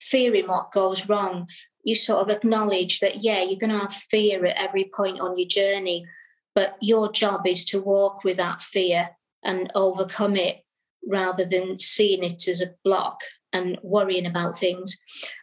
fearing 0.00 0.46
what 0.46 0.72
goes 0.72 1.08
wrong, 1.08 1.46
you 1.84 1.94
sort 1.94 2.20
of 2.20 2.34
acknowledge 2.34 3.00
that, 3.00 3.22
yeah, 3.22 3.42
you're 3.42 3.58
going 3.58 3.72
to 3.72 3.78
have 3.78 3.92
fear 3.92 4.44
at 4.46 4.56
every 4.56 4.90
point 4.94 5.20
on 5.20 5.38
your 5.38 5.48
journey, 5.48 6.06
but 6.54 6.76
your 6.80 7.12
job 7.12 7.46
is 7.46 7.64
to 7.66 7.80
walk 7.80 8.24
with 8.24 8.38
that 8.38 8.62
fear 8.62 9.10
and 9.42 9.70
overcome 9.74 10.36
it 10.36 10.64
rather 11.06 11.44
than 11.44 11.78
seeing 11.78 12.24
it 12.24 12.48
as 12.48 12.62
a 12.62 12.74
block 12.84 13.20
and 13.52 13.78
worrying 13.82 14.26
about 14.26 14.58
things. 14.58 14.96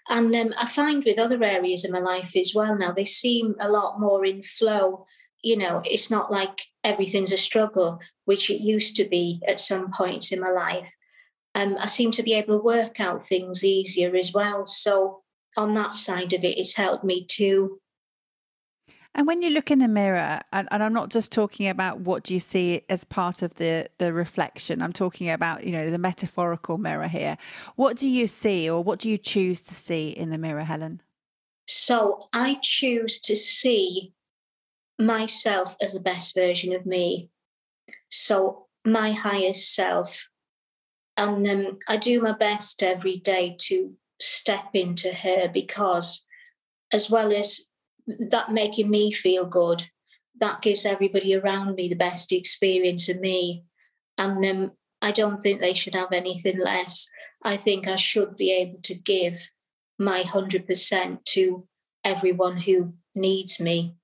And 0.09 0.35
um, 0.35 0.53
I 0.57 0.65
find 0.65 1.03
with 1.03 1.19
other 1.19 1.41
areas 1.43 1.85
of 1.85 1.91
my 1.91 1.99
life 1.99 2.35
as 2.35 2.53
well 2.53 2.75
now, 2.75 2.91
they 2.91 3.05
seem 3.05 3.55
a 3.59 3.69
lot 3.69 3.99
more 3.99 4.25
in 4.25 4.41
flow. 4.41 5.05
You 5.43 5.57
know, 5.57 5.81
it's 5.85 6.11
not 6.11 6.31
like 6.31 6.61
everything's 6.83 7.31
a 7.31 7.37
struggle, 7.37 7.99
which 8.25 8.49
it 8.49 8.61
used 8.61 8.95
to 8.97 9.05
be 9.05 9.41
at 9.47 9.59
some 9.59 9.91
points 9.91 10.31
in 10.31 10.39
my 10.39 10.51
life. 10.51 10.89
Um, 11.55 11.77
I 11.79 11.87
seem 11.87 12.11
to 12.11 12.23
be 12.23 12.33
able 12.33 12.57
to 12.57 12.63
work 12.63 12.99
out 12.99 13.27
things 13.27 13.63
easier 13.63 14.15
as 14.15 14.33
well. 14.33 14.65
So 14.67 15.23
on 15.57 15.73
that 15.73 15.93
side 15.93 16.33
of 16.33 16.43
it, 16.43 16.57
it's 16.57 16.75
helped 16.75 17.03
me 17.03 17.25
too. 17.25 17.79
And 19.13 19.27
when 19.27 19.41
you 19.41 19.49
look 19.49 19.71
in 19.71 19.79
the 19.79 19.89
mirror, 19.89 20.39
and, 20.53 20.69
and, 20.71 20.81
I'm 20.81 20.93
not 20.93 21.09
just 21.09 21.33
talking 21.33 21.67
about 21.67 21.99
what 21.99 22.23
do 22.23 22.33
you 22.33 22.39
see 22.39 22.81
as 22.87 23.03
part 23.03 23.41
of 23.41 23.53
the 23.55 23.89
the 23.97 24.13
reflection. 24.13 24.81
I'm 24.81 24.93
talking 24.93 25.29
about 25.29 25.65
you 25.65 25.73
know 25.73 25.91
the 25.91 25.97
metaphorical 25.97 26.77
mirror 26.77 27.09
here. 27.09 27.37
What 27.75 27.97
do 27.97 28.07
you 28.07 28.25
see, 28.25 28.69
or 28.69 28.81
what 28.81 28.99
do 28.99 29.09
you 29.09 29.17
choose 29.17 29.63
to 29.63 29.75
see 29.75 30.11
in 30.11 30.29
the 30.29 30.37
mirror, 30.37 30.63
Helen? 30.63 31.01
So 31.67 32.29
I 32.31 32.57
choose 32.61 33.19
to 33.21 33.35
see 33.35 34.13
myself 35.05 35.75
as 35.81 35.93
the 35.93 35.99
best 35.99 36.35
version 36.35 36.73
of 36.73 36.85
me. 36.85 37.29
So 38.09 38.67
my 38.85 39.11
highest 39.11 39.73
self, 39.73 40.27
and 41.17 41.47
um, 41.47 41.79
I 41.87 41.97
do 41.97 42.21
my 42.21 42.33
best 42.33 42.81
every 42.83 43.17
day 43.17 43.55
to 43.67 43.93
step 44.19 44.69
into 44.73 45.13
her 45.13 45.49
because, 45.53 46.25
as 46.93 47.09
well 47.09 47.33
as 47.33 47.59
that 48.29 48.51
making 48.51 48.89
me 48.89 49.11
feel 49.11 49.45
good, 49.45 49.83
that 50.39 50.61
gives 50.61 50.85
everybody 50.85 51.35
around 51.35 51.75
me 51.75 51.87
the 51.87 51.95
best 51.95 52.31
experience 52.31 53.09
of 53.09 53.19
me. 53.19 53.63
And 54.17 54.45
um, 54.45 54.71
I 55.01 55.11
don't 55.11 55.39
think 55.39 55.61
they 55.61 55.73
should 55.73 55.95
have 55.95 56.11
anything 56.11 56.59
less. 56.59 57.07
I 57.43 57.57
think 57.57 57.87
I 57.87 57.95
should 57.95 58.35
be 58.37 58.51
able 58.51 58.79
to 58.83 58.95
give 58.95 59.39
my 59.99 60.21
100% 60.21 61.23
to 61.25 61.67
everyone 62.03 62.57
who 62.57 62.93
needs 63.15 63.59
me. 63.59 63.95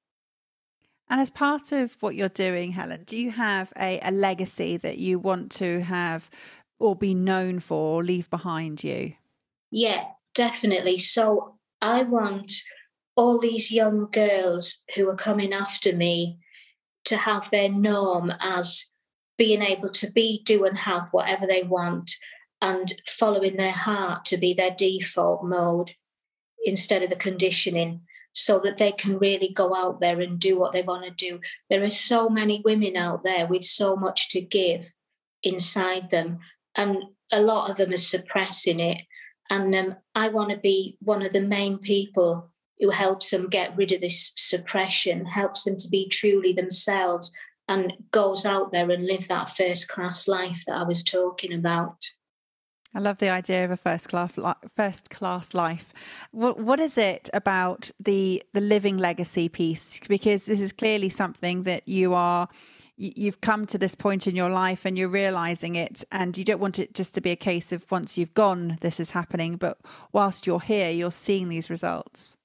And 1.10 1.22
as 1.22 1.30
part 1.30 1.72
of 1.72 1.96
what 2.02 2.16
you're 2.16 2.30
doing, 2.30 2.72
Helen, 2.72 3.04
do 3.06 3.18
you 3.18 3.32
have 3.32 3.72
a, 3.78 4.00
a 4.02 4.12
legacy 4.12 4.78
that 4.78 4.98
you 4.98 5.20
want 5.20 5.52
to 5.54 5.82
have 5.82 6.30
or 6.80 6.96
be 6.96 7.14
known 7.14 7.60
for 7.60 7.98
or 7.98 8.04
leave 8.04 8.30
behind 8.30 8.84
you? 8.84 9.14
Yeah, 9.72 10.06
definitely. 10.36 10.98
So 10.98 11.56
I 11.82 12.04
want 12.04 12.52
all 13.16 13.40
these 13.40 13.72
young 13.72 14.10
girls 14.12 14.84
who 14.96 15.10
are 15.10 15.16
coming 15.16 15.54
after 15.54 15.96
me 15.96 16.40
to 17.06 17.18
have 17.18 17.50
their 17.52 17.70
norm 17.70 18.34
as 18.42 18.86
being 19.38 19.62
able 19.62 19.90
to 19.90 20.12
be, 20.12 20.42
do, 20.46 20.66
and 20.66 20.78
have 20.78 21.08
whatever 21.12 21.48
they 21.48 21.64
want 21.64 22.12
and 22.62 22.92
following 23.08 23.56
their 23.56 23.72
heart 23.72 24.26
to 24.26 24.38
be 24.38 24.54
their 24.54 24.72
default 24.72 25.44
mode 25.44 25.92
instead 26.66 27.04
of 27.04 27.10
the 27.10 27.16
conditioning 27.16 28.02
so 28.38 28.60
that 28.60 28.78
they 28.78 28.92
can 28.92 29.18
really 29.18 29.50
go 29.50 29.74
out 29.74 30.00
there 30.00 30.22
and 30.22 30.40
do 30.40 30.60
what 30.60 30.72
they 30.72 30.84
want 30.84 31.04
to 31.04 31.12
do. 31.12 31.40
There 31.72 31.82
are 31.82 31.90
so 31.90 32.30
many 32.30 32.62
women 32.64 32.96
out 32.96 33.24
there 33.24 33.48
with 33.48 33.64
so 33.64 33.96
much 33.96 34.30
to 34.30 34.42
give 34.42 34.86
inside 35.42 36.12
them, 36.12 36.38
and 36.76 36.98
a 37.32 37.42
lot 37.42 37.72
of 37.72 37.78
them 37.78 37.92
are 37.92 37.98
suppressing 37.98 38.80
it. 38.80 39.02
And 39.50 39.74
um, 39.74 39.96
I 40.14 40.28
want 40.28 40.52
to 40.52 40.58
be 40.58 40.98
one 41.02 41.26
of 41.26 41.34
the 41.34 41.42
main 41.42 41.80
people 41.80 42.52
who 42.80 42.92
helps 42.92 43.32
them 43.32 43.50
get 43.50 43.76
rid 43.76 43.92
of 43.92 44.02
this 44.02 44.34
suppression, 44.36 45.26
helps 45.26 45.64
them 45.64 45.78
to 45.78 45.90
be 45.90 46.08
truly 46.08 46.54
themselves, 46.54 47.32
and 47.68 47.92
goes 48.12 48.46
out 48.46 48.72
there 48.72 48.92
and 48.92 49.04
live 49.04 49.28
that 49.30 49.50
first 49.50 49.88
class 49.88 50.28
life 50.28 50.64
that 50.68 50.78
I 50.78 50.84
was 50.84 51.04
talking 51.04 51.54
about. 51.54 51.98
I 52.98 53.00
love 53.00 53.20
the 53.20 53.30
idea 53.30 53.64
of 53.64 53.70
a 53.70 53.78
first 53.78 54.10
class 54.10 54.34
first 54.76 55.12
class 55.12 55.54
life. 55.54 55.94
What 56.32 56.60
what 56.60 56.80
is 56.80 56.98
it 56.98 57.30
about 57.32 57.92
the 58.00 58.42
the 58.54 58.60
living 58.60 58.98
legacy 58.98 59.50
piece? 59.50 60.00
Because 60.08 60.48
this 60.48 60.60
is 60.60 60.72
clearly 60.72 61.10
something 61.10 61.62
that 61.62 61.88
you 61.88 62.16
are 62.16 62.50
you've 62.98 63.40
come 63.40 63.68
to 63.68 63.78
this 63.78 63.94
point 63.94 64.26
in 64.26 64.36
your 64.36 64.50
life 64.50 64.84
and 64.84 64.98
you're 64.98 65.10
realizing 65.10 65.76
it 65.76 66.04
and 66.12 66.36
you 66.36 66.44
don't 66.44 66.60
want 66.60 66.80
it 66.80 66.96
just 66.96 67.14
to 67.14 67.22
be 67.22 67.30
a 67.30 67.36
case 67.36 67.72
of 67.72 67.86
once 67.92 68.18
you've 68.18 68.34
gone 68.34 68.80
this 68.82 69.00
is 69.00 69.12
happening 69.12 69.56
but 69.56 69.78
whilst 70.14 70.48
you're 70.48 70.60
here 70.60 70.90
you're 70.90 71.12
seeing 71.12 71.48
these 71.48 71.70
results 71.70 72.36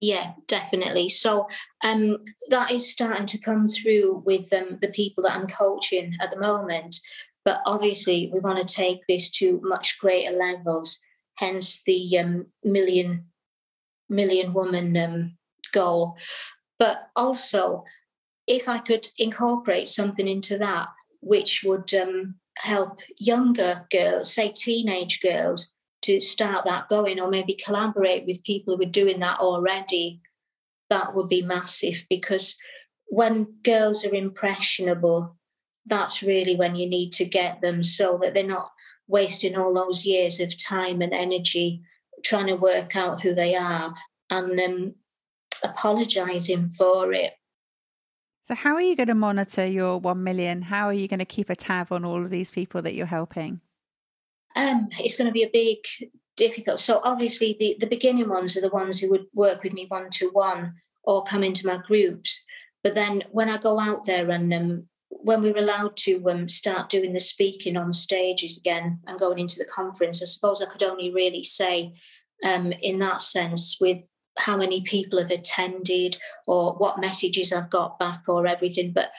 yeah, 0.00 0.32
definitely. 0.46 1.10
So 1.10 1.46
um, 1.84 2.24
that 2.48 2.70
is 2.70 2.90
starting 2.90 3.26
to 3.26 3.38
come 3.38 3.68
through 3.68 4.22
with 4.24 4.50
um, 4.54 4.78
the 4.80 4.88
people 4.88 5.22
that 5.24 5.36
I'm 5.36 5.46
coaching 5.46 6.16
at 6.20 6.30
the 6.30 6.40
moment. 6.40 6.98
But 7.44 7.62
obviously, 7.66 8.30
we 8.32 8.40
want 8.40 8.58
to 8.58 8.74
take 8.74 9.00
this 9.06 9.30
to 9.32 9.60
much 9.62 9.98
greater 9.98 10.32
levels. 10.32 10.98
Hence 11.36 11.82
the 11.86 12.18
um, 12.18 12.46
million 12.64 13.26
million 14.08 14.52
woman 14.52 14.96
um, 14.96 15.38
goal. 15.72 16.16
But 16.78 17.08
also, 17.16 17.84
if 18.46 18.68
I 18.68 18.78
could 18.78 19.06
incorporate 19.18 19.88
something 19.88 20.26
into 20.26 20.58
that, 20.58 20.88
which 21.20 21.62
would 21.64 21.92
um, 21.94 22.34
help 22.58 22.98
younger 23.18 23.86
girls, 23.90 24.34
say 24.34 24.52
teenage 24.52 25.20
girls, 25.20 25.72
to 26.02 26.20
start 26.20 26.64
that 26.64 26.88
going 26.88 27.20
or 27.20 27.28
maybe 27.28 27.54
collaborate 27.54 28.26
with 28.26 28.42
people 28.44 28.76
who 28.76 28.82
are 28.82 28.90
doing 28.90 29.20
that 29.20 29.38
already, 29.38 30.20
that 30.88 31.14
would 31.14 31.28
be 31.28 31.42
massive 31.42 32.04
because 32.08 32.56
when 33.08 33.44
girls 33.62 34.04
are 34.04 34.14
impressionable, 34.14 35.36
that's 35.90 36.22
really 36.22 36.56
when 36.56 36.76
you 36.76 36.88
need 36.88 37.12
to 37.12 37.24
get 37.24 37.60
them 37.60 37.82
so 37.82 38.18
that 38.22 38.32
they're 38.32 38.46
not 38.46 38.70
wasting 39.08 39.56
all 39.56 39.74
those 39.74 40.06
years 40.06 40.40
of 40.40 40.56
time 40.56 41.02
and 41.02 41.12
energy 41.12 41.82
trying 42.24 42.46
to 42.46 42.54
work 42.54 42.96
out 42.96 43.20
who 43.20 43.34
they 43.34 43.54
are 43.54 43.92
and 44.30 44.60
um, 44.60 44.94
apologizing 45.62 46.68
for 46.68 47.12
it. 47.12 47.32
So, 48.44 48.54
how 48.54 48.74
are 48.74 48.80
you 48.80 48.96
going 48.96 49.08
to 49.08 49.14
monitor 49.14 49.66
your 49.66 49.98
1 49.98 50.24
million? 50.24 50.62
How 50.62 50.86
are 50.86 50.94
you 50.94 51.08
going 51.08 51.18
to 51.18 51.24
keep 51.24 51.50
a 51.50 51.56
tab 51.56 51.92
on 51.92 52.04
all 52.04 52.22
of 52.22 52.30
these 52.30 52.50
people 52.50 52.82
that 52.82 52.94
you're 52.94 53.06
helping? 53.06 53.60
Um, 54.56 54.88
it's 54.98 55.16
going 55.16 55.28
to 55.28 55.32
be 55.32 55.44
a 55.44 55.50
big 55.52 55.78
difficult. 56.36 56.80
So 56.80 57.00
obviously 57.04 57.56
the, 57.60 57.76
the 57.80 57.86
beginning 57.86 58.28
ones 58.28 58.56
are 58.56 58.62
the 58.62 58.70
ones 58.70 58.98
who 58.98 59.10
would 59.10 59.26
work 59.34 59.62
with 59.62 59.72
me 59.72 59.86
one 59.88 60.08
to 60.12 60.30
one 60.30 60.74
or 61.04 61.22
come 61.22 61.44
into 61.44 61.66
my 61.66 61.78
groups. 61.86 62.42
But 62.82 62.94
then 62.94 63.22
when 63.30 63.50
I 63.50 63.58
go 63.58 63.78
out 63.78 64.06
there 64.06 64.30
and 64.30 64.52
um, 64.54 64.88
when 65.10 65.42
we 65.42 65.52
are 65.52 65.58
allowed 65.58 65.96
to 65.96 66.24
um, 66.30 66.48
start 66.48 66.88
doing 66.88 67.12
the 67.12 67.20
speaking 67.20 67.76
on 67.76 67.92
stages 67.92 68.56
again 68.56 69.00
and 69.06 69.18
going 69.18 69.38
into 69.38 69.58
the 69.58 69.64
conference, 69.64 70.22
I 70.22 70.26
suppose 70.26 70.62
I 70.62 70.70
could 70.70 70.82
only 70.82 71.12
really 71.12 71.42
say 71.42 71.92
um, 72.44 72.72
in 72.80 72.98
that 73.00 73.20
sense 73.20 73.76
with 73.80 74.08
how 74.38 74.56
many 74.56 74.82
people 74.82 75.18
have 75.18 75.30
attended 75.30 76.16
or 76.46 76.74
what 76.74 77.00
messages 77.00 77.52
I've 77.52 77.70
got 77.70 77.98
back 77.98 78.22
or 78.28 78.46
everything. 78.46 78.92
But 78.92 79.10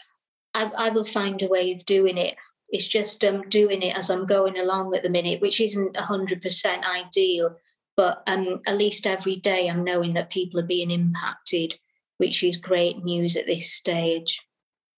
I, 0.53 0.71
I 0.77 0.89
will 0.89 1.03
find 1.03 1.41
a 1.41 1.47
way 1.47 1.73
of 1.73 1.85
doing 1.85 2.17
it. 2.17 2.35
It's 2.69 2.87
just 2.87 3.23
um, 3.25 3.47
doing 3.49 3.81
it 3.83 3.97
as 3.97 4.09
I'm 4.09 4.25
going 4.25 4.57
along 4.57 4.95
at 4.95 5.03
the 5.03 5.09
minute, 5.09 5.41
which 5.41 5.59
isn't 5.59 5.93
100% 5.95 6.83
ideal. 6.85 7.55
But 7.97 8.23
um, 8.27 8.61
at 8.65 8.77
least 8.77 9.05
every 9.05 9.35
day 9.35 9.67
I'm 9.67 9.83
knowing 9.83 10.13
that 10.13 10.31
people 10.31 10.59
are 10.61 10.65
being 10.65 10.89
impacted, 10.89 11.75
which 12.17 12.43
is 12.43 12.55
great 12.55 13.03
news 13.03 13.35
at 13.35 13.45
this 13.45 13.73
stage. 13.73 14.39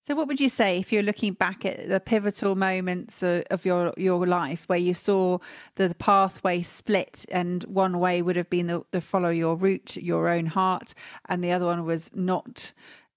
So, 0.05 0.15
what 0.15 0.27
would 0.27 0.41
you 0.41 0.49
say 0.49 0.79
if 0.79 0.91
you're 0.91 1.01
looking 1.01 1.31
back 1.31 1.65
at 1.65 1.87
the 1.87 2.01
pivotal 2.01 2.55
moments 2.55 3.23
of 3.23 3.65
your 3.65 3.93
your 3.95 4.27
life 4.27 4.67
where 4.67 4.77
you 4.77 4.93
saw 4.93 5.37
the 5.75 5.95
pathway 5.97 6.61
split, 6.61 7.25
and 7.31 7.63
one 7.63 7.99
way 7.99 8.21
would 8.21 8.35
have 8.35 8.49
been 8.49 8.67
the, 8.67 8.83
the 8.91 8.99
follow 8.99 9.29
your 9.29 9.55
route, 9.55 9.95
your 9.95 10.27
own 10.27 10.45
heart, 10.45 10.93
and 11.29 11.41
the 11.41 11.53
other 11.53 11.65
one 11.65 11.85
was 11.85 12.11
not 12.13 12.73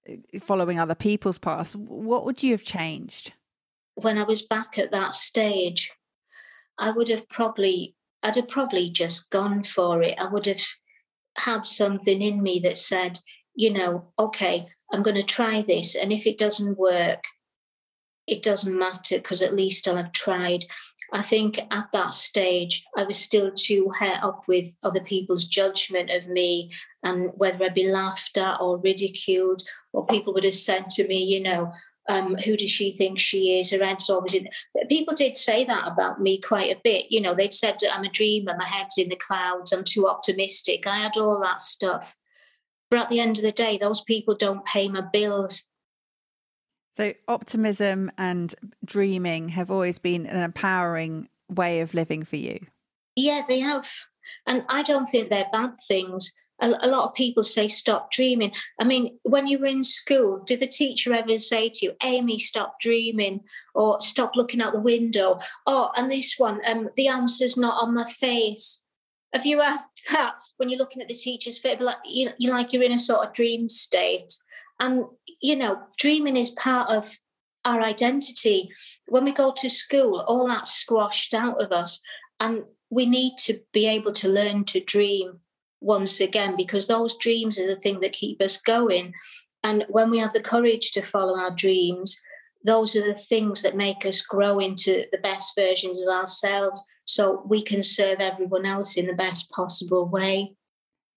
uh, 0.09 0.15
following 0.39 0.79
other 0.79 0.95
people's 0.95 1.41
paths? 1.41 1.75
What 1.75 2.25
would 2.25 2.41
you 2.45 2.53
have 2.53 2.63
changed? 2.63 3.33
When 3.97 4.17
I 4.17 4.23
was 4.23 4.43
back 4.43 4.79
at 4.79 4.93
that 4.93 5.13
stage, 5.13 5.91
I 6.79 6.93
would 6.93 7.09
have 7.09 7.29
probably, 7.29 7.97
I'd 8.23 8.37
have 8.37 8.49
probably 8.49 8.91
just 8.91 9.29
gone 9.31 9.65
for 9.65 10.03
it. 10.03 10.15
I 10.21 10.29
would 10.29 10.47
have 10.47 10.63
had 11.37 11.67
something 11.67 12.23
in 12.23 12.41
me 12.41 12.61
that 12.61 12.79
said, 12.79 13.19
you 13.57 13.73
know, 13.73 14.13
okay, 14.21 14.69
I'm 14.93 15.03
going 15.03 15.17
to 15.17 15.23
try 15.23 15.63
this. 15.63 15.95
And 15.95 16.13
if 16.13 16.27
it 16.27 16.39
doesn't 16.39 16.79
work, 16.79 17.25
it 18.27 18.43
doesn't 18.43 18.79
matter 18.79 19.19
because 19.19 19.43
at 19.43 19.55
least 19.55 19.87
I'll 19.87 19.97
have 19.97 20.13
tried. 20.13 20.65
I 21.13 21.23
think 21.23 21.59
at 21.71 21.93
that 21.93 22.15
stage, 22.15 22.85
I 22.97 23.05
was 23.05 23.19
still 23.19 23.53
too 23.53 23.91
het 23.91 24.23
up 24.23 24.43
with 24.49 24.75
other 24.83 25.01
people's 25.01 25.45
judgment 25.45 26.11
of 26.11 26.27
me 26.27 26.73
and 27.05 27.31
whether 27.37 27.65
I'd 27.65 27.75
be 27.75 27.89
laughed 27.89 28.37
at 28.37 28.61
or 28.61 28.79
ridiculed, 28.79 29.63
or 29.93 30.07
people 30.07 30.35
would 30.35 30.45
have 30.45 30.55
said 30.55 30.91
to 30.91 31.07
me, 31.07 31.23
you 31.23 31.41
know, 31.41 31.71
um, 32.09 32.37
who 32.37 32.57
does 32.57 32.71
she 32.71 32.93
think 32.93 33.19
she 33.19 33.59
is? 33.59 33.71
Her 33.71 33.85
head's 33.85 34.11
always 34.11 34.35
in. 34.35 34.49
People 34.89 35.15
did 35.15 35.37
say 35.37 35.65
that 35.65 35.87
about 35.87 36.21
me 36.21 36.41
quite 36.41 36.71
a 36.71 36.81
bit. 36.83 37.07
You 37.11 37.21
know, 37.21 37.35
they'd 37.35 37.53
said 37.53 37.79
I'm 37.91 38.05
a 38.05 38.09
dreamer, 38.09 38.55
my 38.57 38.65
head's 38.65 38.99
in 38.99 39.09
the 39.09 39.17
clouds, 39.17 39.73
I'm 39.73 39.85
too 39.85 40.09
optimistic. 40.09 40.87
I 40.87 40.97
had 40.99 41.17
all 41.17 41.41
that 41.41 41.63
stuff. 41.63 42.17
But 42.91 43.01
at 43.01 43.09
the 43.09 43.21
end 43.21 43.39
of 43.39 43.43
the 43.43 43.53
day, 43.53 43.79
those 43.79 44.03
people 44.03 44.35
don't 44.35 44.65
pay 44.65 44.89
my 44.89 45.03
bills. 45.13 45.63
So, 46.97 47.13
optimism 47.29 48.11
and 48.17 48.55
dreaming 48.85 49.51
have 49.51 49.71
always 49.71 49.99
been 49.99 50.27
an 50.27 50.43
empowering 50.43 51.29
way 51.49 51.81
of 51.81 51.95
living 51.95 52.25
for 52.25 52.37
you. 52.37 52.59
Yeah, 53.17 53.43
they 53.49 53.61
have. 53.61 53.91
And 54.47 54.65
I 54.69 54.83
don't 54.83 55.07
think 55.07 55.31
they're 55.31 55.49
bad 55.53 55.75
things. 55.89 56.33
a, 56.61 56.71
a, 56.81 56.89
lot 56.89 57.09
of 57.09 57.15
people 57.15 57.43
say 57.43 57.69
stop 57.69 58.11
dreaming. 58.11 58.53
I 58.81 58.85
mean, 58.85 59.19
when 59.23 59.47
you 59.47 59.59
were 59.59 59.67
in 59.67 59.85
school, 59.85 60.43
did 60.45 60.61
the 60.61 60.67
teacher 60.67 61.13
ever 61.13 61.39
say 61.39 61.69
to 61.69 61.87
you, 61.87 61.93
Amy, 62.03 62.39
stop 62.39 62.81
dreaming 62.81 63.41
or 63.75 64.01
stop 64.01 64.33
looking 64.35 64.63
out 64.63 64.73
the 64.73 64.81
window? 64.81 65.39
Oh, 65.67 65.91
and 65.97 66.11
this 66.11 66.35
one, 66.39 66.61
um, 66.67 66.89
the 66.97 67.09
answer's 67.09 67.57
not 67.57 67.83
on 67.83 67.95
my 67.95 68.05
face. 68.05 68.83
Have 69.37 69.45
you 69.45 69.61
uh, 69.61 69.77
had 70.07 70.17
that 70.17 70.35
when 70.57 70.71
you're 70.71 70.79
looking 70.79 71.03
at 71.03 71.09
the 71.09 71.15
teacher's 71.15 71.59
face? 71.59 71.79
Like, 71.79 71.99
you, 72.07 72.31
you 72.39 72.51
like 72.51 72.73
you're 72.73 72.83
in 72.83 72.93
a 72.93 72.99
sort 72.99 73.27
of 73.27 73.35
dream 73.35 73.69
state. 73.69 74.33
And, 74.81 75.05
you 75.43 75.57
know, 75.57 75.79
dreaming 75.99 76.39
is 76.39 76.51
part 76.51 76.89
of 76.89 77.15
our 77.67 77.83
identity. 77.83 78.71
When 79.09 79.27
we 79.27 79.33
go 79.33 79.53
to 79.55 79.69
school, 79.69 80.21
all 80.21 80.49
that's 80.49 80.73
squashed 80.73 81.35
out 81.35 81.61
of 81.61 81.71
us. 81.71 82.01
And 82.41 82.63
we 82.89 83.05
need 83.05 83.35
to 83.41 83.61
be 83.75 83.87
able 83.87 84.13
to 84.13 84.29
learn 84.31 84.65
to 84.65 84.81
dream 84.81 85.39
once 85.83 86.19
again 86.21 86.57
because 86.57 86.87
those 86.87 87.19
dreams 87.19 87.59
are 87.59 87.67
the 87.67 87.77
thing 87.77 88.01
that 88.01 88.15
keep 88.15 88.41
us 88.41 88.57
going. 88.57 89.13
And 89.63 89.85
when 89.91 90.09
we 90.09 90.17
have 90.17 90.33
the 90.33 90.41
courage 90.41 90.93
to 90.93 91.03
follow 91.03 91.39
our 91.39 91.55
dreams, 91.55 92.19
those 92.65 92.97
are 92.97 93.07
the 93.07 93.13
things 93.13 93.61
that 93.61 93.77
make 93.77 94.07
us 94.07 94.23
grow 94.23 94.61
into 94.61 95.05
the 95.13 95.19
best 95.19 95.55
versions 95.55 96.01
of 96.01 96.09
ourselves 96.09 96.83
so 97.07 97.43
we 97.47 97.63
can 97.63 97.83
serve 97.83 98.21
everyone 98.21 98.67
else 98.67 98.97
in 98.97 99.07
the 99.07 99.15
best 99.15 99.51
possible 99.51 100.07
way. 100.07 100.55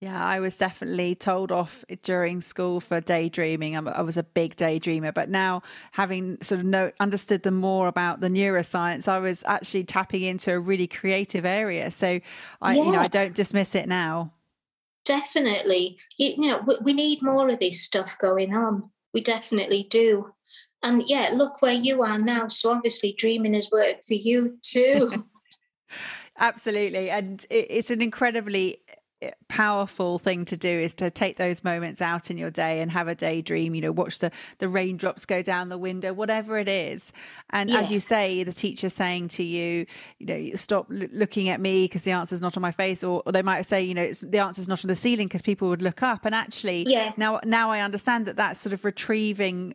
Yeah, 0.00 0.24
I 0.24 0.40
was 0.40 0.56
definitely 0.56 1.14
told 1.14 1.52
off 1.52 1.84
during 2.04 2.40
school 2.40 2.80
for 2.80 3.02
daydreaming. 3.02 3.76
I 3.76 4.00
was 4.00 4.16
a 4.16 4.22
big 4.22 4.56
daydreamer, 4.56 5.12
but 5.12 5.28
now 5.28 5.62
having 5.92 6.38
sort 6.40 6.60
of 6.60 6.66
know, 6.66 6.90
understood 7.00 7.42
the 7.42 7.50
more 7.50 7.86
about 7.86 8.20
the 8.20 8.30
neuroscience, 8.30 9.08
I 9.08 9.18
was 9.18 9.44
actually 9.46 9.84
tapping 9.84 10.22
into 10.22 10.54
a 10.54 10.58
really 10.58 10.86
creative 10.86 11.44
area. 11.44 11.90
So 11.90 12.18
I, 12.62 12.74
yes. 12.74 12.86
you 12.86 12.92
know, 12.92 12.98
I 12.98 13.08
don't 13.08 13.36
dismiss 13.36 13.74
it 13.74 13.88
now. 13.88 14.32
Definitely, 15.04 15.98
you, 16.16 16.30
you 16.38 16.48
know, 16.48 16.64
we, 16.66 16.76
we 16.80 16.92
need 16.94 17.22
more 17.22 17.50
of 17.50 17.58
this 17.58 17.82
stuff 17.82 18.16
going 18.18 18.54
on. 18.54 18.88
We 19.12 19.20
definitely 19.20 19.86
do. 19.90 20.32
And 20.82 21.02
yeah, 21.06 21.32
look 21.34 21.60
where 21.60 21.74
you 21.74 22.02
are 22.02 22.18
now. 22.18 22.48
So 22.48 22.70
obviously, 22.70 23.14
dreaming 23.18 23.52
has 23.52 23.70
worked 23.70 24.04
for 24.06 24.14
you 24.14 24.56
too. 24.62 25.26
Absolutely. 26.38 27.10
And 27.10 27.44
it's 27.50 27.90
an 27.90 28.00
incredibly 28.00 28.78
eh, 29.20 29.30
powerful 29.48 30.18
thing 30.18 30.44
to 30.46 30.56
do 30.56 30.68
is 30.68 30.94
to 30.94 31.10
take 31.10 31.36
those 31.36 31.62
moments 31.62 32.00
out 32.00 32.30
in 32.30 32.38
your 32.38 32.50
day 32.50 32.80
and 32.80 32.90
have 32.90 33.08
a 33.08 33.14
daydream 33.14 33.74
you 33.74 33.80
know 33.82 33.92
watch 33.92 34.20
the 34.20 34.30
the 34.58 34.68
raindrops 34.68 35.26
go 35.26 35.42
down 35.42 35.68
the 35.68 35.76
window 35.76 36.14
whatever 36.14 36.58
it 36.58 36.68
is 36.68 37.12
and 37.50 37.68
yes. 37.68 37.84
as 37.84 37.90
you 37.90 38.00
say 38.00 38.42
the 38.44 38.52
teacher 38.52 38.88
saying 38.88 39.28
to 39.28 39.42
you 39.42 39.84
you 40.18 40.26
know 40.26 40.54
stop 40.54 40.86
l- 40.90 41.08
looking 41.12 41.50
at 41.50 41.60
me 41.60 41.84
because 41.84 42.04
the 42.04 42.12
answer's 42.12 42.40
not 42.40 42.56
on 42.56 42.62
my 42.62 42.72
face 42.72 43.04
or, 43.04 43.22
or 43.26 43.32
they 43.32 43.42
might 43.42 43.62
say 43.62 43.82
you 43.82 43.92
know 43.92 44.10
the 44.22 44.38
answer's 44.38 44.68
not 44.68 44.82
on 44.82 44.88
the 44.88 44.96
ceiling 44.96 45.26
because 45.26 45.42
people 45.42 45.68
would 45.68 45.82
look 45.82 46.02
up 46.02 46.24
and 46.24 46.34
actually 46.34 46.84
yes. 46.88 47.18
now 47.18 47.40
now 47.44 47.70
i 47.70 47.80
understand 47.80 48.26
that 48.26 48.36
that's 48.36 48.60
sort 48.60 48.72
of 48.72 48.84
retrieving 48.84 49.74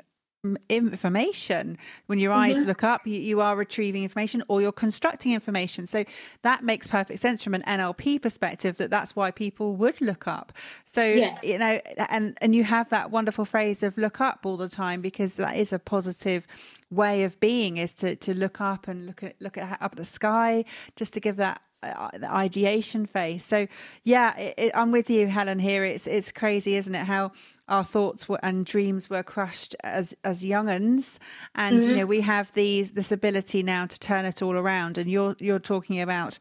information 0.69 1.77
when 2.07 2.19
your 2.19 2.31
eyes 2.31 2.55
yes. 2.55 2.65
look 2.65 2.83
up 2.83 3.05
you, 3.07 3.19
you, 3.19 3.41
are 3.41 3.55
retrieving 3.55 4.03
information 4.03 4.43
or 4.47 4.61
you're 4.61 4.71
constructing 4.71 5.33
information 5.33 5.85
so 5.85 6.03
that 6.41 6.63
makes 6.63 6.87
perfect 6.87 7.19
sense 7.19 7.43
from 7.43 7.53
an 7.53 7.63
nlp 7.67 8.21
perspective 8.21 8.77
that 8.77 8.89
that's 8.89 9.15
why 9.15 9.31
people 9.31 9.75
would 9.75 9.99
look 10.01 10.27
up 10.27 10.53
so 10.85 11.03
yeah. 11.03 11.37
you 11.43 11.57
know 11.57 11.79
and 12.09 12.37
and 12.41 12.55
you 12.55 12.63
have 12.63 12.89
that 12.89 13.11
wonderful 13.11 13.45
phrase 13.45 13.83
of 13.83 13.97
look 13.97 14.21
up 14.21 14.45
all 14.45 14.57
the 14.57 14.69
time 14.69 15.01
because 15.01 15.35
that 15.35 15.57
is 15.57 15.73
a 15.73 15.79
positive 15.79 16.45
way 16.91 17.23
of 17.23 17.39
being 17.39 17.77
is 17.77 17.93
to 17.95 18.15
to 18.17 18.33
look 18.33 18.61
up 18.61 18.87
and 18.87 19.05
look 19.05 19.23
at 19.23 19.35
look 19.39 19.57
at 19.57 19.81
up 19.81 19.93
at 19.93 19.97
the 19.97 20.05
sky 20.05 20.63
just 20.95 21.13
to 21.13 21.19
give 21.19 21.37
that 21.37 21.61
uh, 21.83 22.09
the 22.17 22.31
ideation 22.31 23.05
phase 23.05 23.43
so 23.43 23.67
yeah 24.03 24.35
it, 24.37 24.53
it, 24.57 24.71
i'm 24.75 24.91
with 24.91 25.09
you 25.09 25.27
helen 25.27 25.59
here. 25.59 25.83
It's 25.83 26.07
it's 26.07 26.31
crazy 26.31 26.75
isn't 26.75 26.95
it 26.95 27.05
how 27.05 27.31
our 27.67 27.83
thoughts 27.83 28.29
were, 28.29 28.39
and 28.43 28.65
dreams 28.65 29.09
were 29.09 29.23
crushed 29.23 29.75
as 29.83 30.15
as 30.23 30.43
younguns 30.43 31.17
and 31.55 31.79
mm-hmm. 31.79 31.89
you 31.89 31.95
know 31.95 32.05
we 32.05 32.21
have 32.21 32.51
these 32.53 32.91
this 32.91 33.11
ability 33.11 33.63
now 33.63 33.85
to 33.85 33.99
turn 33.99 34.25
it 34.25 34.41
all 34.41 34.55
around. 34.55 34.97
And 34.97 35.09
you're 35.09 35.35
you're 35.39 35.59
talking 35.59 36.01
about 36.01 36.37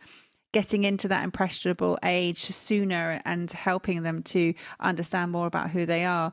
getting 0.53 0.85
into 0.85 1.09
that 1.09 1.25
impressionable 1.25 1.99
age 2.05 2.45
sooner 2.45 3.21
and 3.25 3.51
helping 3.51 4.03
them 4.03 4.23
to 4.23 4.55
understand 4.81 5.33
more 5.33 5.47
about 5.47 5.71
who 5.71 5.87
they 5.87 6.05
are. 6.05 6.31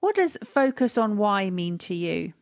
What 0.00 0.14
does 0.14 0.36
focus 0.44 0.98
on 0.98 1.16
why 1.16 1.50
mean 1.50 1.78
to 1.78 1.94
you 1.94 2.32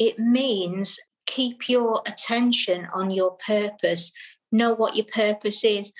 it 0.00 0.18
means 0.18 0.98
keep 1.26 1.68
your 1.68 2.02
attention 2.06 2.88
on 2.92 3.10
your 3.12 3.36
purpose 3.46 4.12
know 4.50 4.74
what 4.74 4.96
your 4.96 5.06
purpose 5.06 5.62
is 5.62 5.92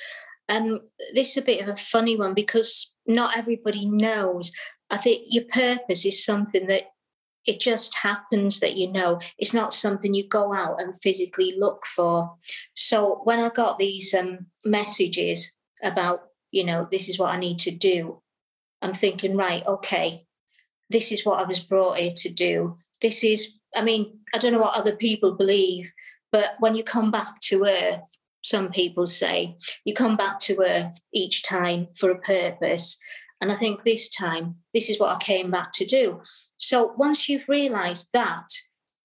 um, 0.48 0.80
this 1.14 1.30
is 1.30 1.36
a 1.36 1.42
bit 1.42 1.60
of 1.60 1.68
a 1.68 1.76
funny 1.76 2.16
one 2.16 2.34
because 2.34 2.92
not 3.06 3.38
everybody 3.38 3.86
knows 3.86 4.50
I 4.90 4.96
think 4.96 5.26
your 5.28 5.44
purpose 5.44 6.04
is 6.04 6.24
something 6.24 6.66
that 6.66 6.88
it 7.46 7.60
just 7.60 7.94
happens 7.96 8.60
that 8.60 8.76
you 8.76 8.92
know 8.92 9.20
it's 9.38 9.54
not 9.54 9.72
something 9.72 10.12
you 10.12 10.28
go 10.28 10.52
out 10.52 10.80
and 10.80 11.00
physically 11.00 11.54
look 11.58 11.86
for. 11.86 12.34
So 12.74 13.20
when 13.24 13.40
I 13.40 13.48
got 13.48 13.78
these 13.78 14.12
um, 14.14 14.46
messages 14.64 15.50
about, 15.82 16.24
you 16.50 16.64
know, 16.64 16.86
this 16.90 17.08
is 17.08 17.18
what 17.18 17.30
I 17.30 17.38
need 17.38 17.58
to 17.60 17.70
do, 17.70 18.20
I'm 18.82 18.92
thinking, 18.92 19.36
right, 19.36 19.66
okay, 19.66 20.26
this 20.90 21.12
is 21.12 21.24
what 21.24 21.40
I 21.40 21.46
was 21.46 21.60
brought 21.60 21.98
here 21.98 22.12
to 22.16 22.28
do. 22.28 22.76
This 23.00 23.24
is, 23.24 23.58
I 23.74 23.82
mean, 23.82 24.18
I 24.34 24.38
don't 24.38 24.52
know 24.52 24.60
what 24.60 24.76
other 24.76 24.96
people 24.96 25.32
believe, 25.32 25.90
but 26.32 26.56
when 26.60 26.74
you 26.74 26.84
come 26.84 27.10
back 27.10 27.40
to 27.42 27.64
earth, 27.66 28.16
some 28.42 28.70
people 28.70 29.06
say 29.06 29.56
you 29.84 29.94
come 29.94 30.16
back 30.16 30.40
to 30.40 30.62
earth 30.62 30.98
each 31.12 31.42
time 31.42 31.88
for 31.96 32.10
a 32.10 32.20
purpose. 32.20 32.96
And 33.40 33.52
I 33.52 33.54
think 33.54 33.84
this 33.84 34.08
time, 34.10 34.56
this 34.74 34.90
is 34.90 34.98
what 34.98 35.16
I 35.16 35.18
came 35.20 35.50
back 35.50 35.72
to 35.74 35.84
do. 35.84 36.20
So 36.56 36.94
once 36.96 37.28
you've 37.28 37.48
realized 37.48 38.08
that, 38.12 38.46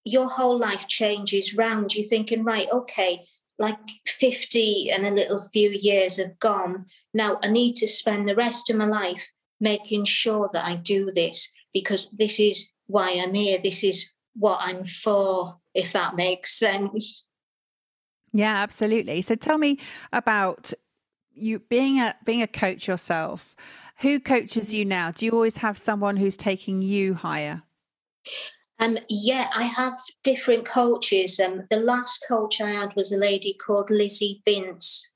your 0.06 0.28
whole 0.28 0.56
life 0.56 0.86
changes 0.86 1.56
round. 1.56 1.94
You're 1.94 2.06
thinking, 2.06 2.44
right, 2.44 2.68
okay, 2.70 3.24
like 3.58 3.78
50 4.06 4.90
and 4.90 5.04
a 5.04 5.10
little 5.10 5.42
few 5.52 5.70
years 5.70 6.18
have 6.18 6.38
gone. 6.38 6.86
Now 7.12 7.38
I 7.42 7.48
need 7.48 7.74
to 7.76 7.88
spend 7.88 8.28
the 8.28 8.36
rest 8.36 8.70
of 8.70 8.76
my 8.76 8.86
life 8.86 9.28
making 9.60 10.04
sure 10.04 10.48
that 10.52 10.64
I 10.64 10.76
do 10.76 11.10
this 11.10 11.50
because 11.72 12.10
this 12.12 12.38
is 12.38 12.68
why 12.86 13.20
I'm 13.20 13.34
here. 13.34 13.58
This 13.58 13.82
is 13.82 14.06
what 14.38 14.58
I'm 14.60 14.84
for, 14.84 15.56
if 15.74 15.92
that 15.92 16.16
makes 16.16 16.58
sense. 16.58 17.24
Yeah, 18.32 18.54
absolutely. 18.54 19.22
So 19.22 19.34
tell 19.34 19.58
me 19.58 19.78
about 20.12 20.72
you 21.32 21.58
being 21.58 22.00
a 22.00 22.14
being 22.24 22.42
a 22.42 22.46
coach 22.46 22.88
yourself 22.88 23.54
who 23.98 24.20
coaches 24.20 24.74
you 24.74 24.84
now? 24.84 25.10
Do 25.10 25.24
you 25.24 25.32
always 25.32 25.56
have 25.56 25.78
someone 25.78 26.16
who's 26.16 26.36
taking 26.36 26.82
you 26.82 27.14
higher? 27.14 27.62
Um, 28.78 28.98
yeah, 29.08 29.48
I 29.54 29.62
have 29.62 29.98
different 30.22 30.66
coaches. 30.66 31.40
Um, 31.40 31.66
the 31.70 31.78
last 31.78 32.24
coach 32.28 32.60
I 32.60 32.70
had 32.70 32.94
was 32.94 33.10
a 33.10 33.16
lady 33.16 33.54
called 33.54 33.90
Lizzie 33.90 34.42
Vince, 34.44 35.08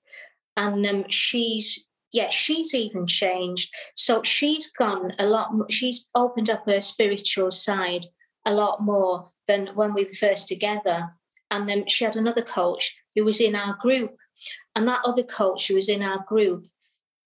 and 0.56 0.86
um, 0.86 1.04
she's 1.10 1.86
yeah, 2.12 2.30
she's 2.30 2.74
even 2.74 3.06
changed. 3.06 3.72
So 3.96 4.22
she's 4.22 4.70
gone 4.72 5.12
a 5.18 5.26
lot. 5.26 5.52
She's 5.70 6.08
opened 6.14 6.48
up 6.48 6.64
her 6.66 6.80
spiritual 6.80 7.50
side 7.50 8.06
a 8.44 8.54
lot 8.54 8.82
more 8.82 9.30
than 9.46 9.68
when 9.68 9.94
we 9.94 10.04
were 10.04 10.12
first 10.12 10.48
together. 10.48 11.10
And 11.50 11.68
then 11.68 11.88
she 11.88 12.04
had 12.04 12.16
another 12.16 12.42
coach 12.42 12.96
who 13.14 13.24
was 13.24 13.40
in 13.40 13.56
our 13.56 13.76
group, 13.80 14.16
and 14.76 14.86
that 14.88 15.00
other 15.04 15.24
coach 15.24 15.68
who 15.68 15.74
was 15.74 15.88
in 15.88 16.02
our 16.02 16.24
group 16.28 16.66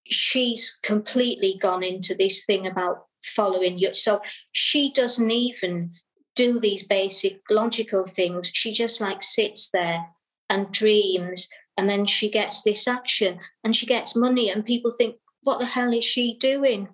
she's 0.06 0.78
completely 0.82 1.58
gone 1.60 1.82
into 1.82 2.14
this 2.14 2.44
thing 2.44 2.66
about 2.66 3.06
following 3.24 3.78
you. 3.78 3.94
So 3.94 4.20
she 4.52 4.92
doesn't 4.92 5.30
even 5.30 5.90
do 6.36 6.58
these 6.58 6.86
basic 6.86 7.40
logical 7.50 8.06
things. 8.06 8.50
She 8.52 8.72
just 8.72 9.00
like 9.00 9.22
sits 9.22 9.70
there 9.70 10.04
and 10.50 10.70
dreams, 10.72 11.48
and 11.76 11.88
then 11.88 12.06
she 12.06 12.28
gets 12.28 12.62
this 12.62 12.86
action 12.86 13.38
and 13.64 13.74
she 13.74 13.86
gets 13.86 14.14
money, 14.14 14.50
and 14.50 14.64
people 14.64 14.92
think, 14.92 15.16
what 15.42 15.58
the 15.58 15.66
hell 15.66 15.92
is 15.92 16.04
she 16.04 16.36
doing? 16.38 16.88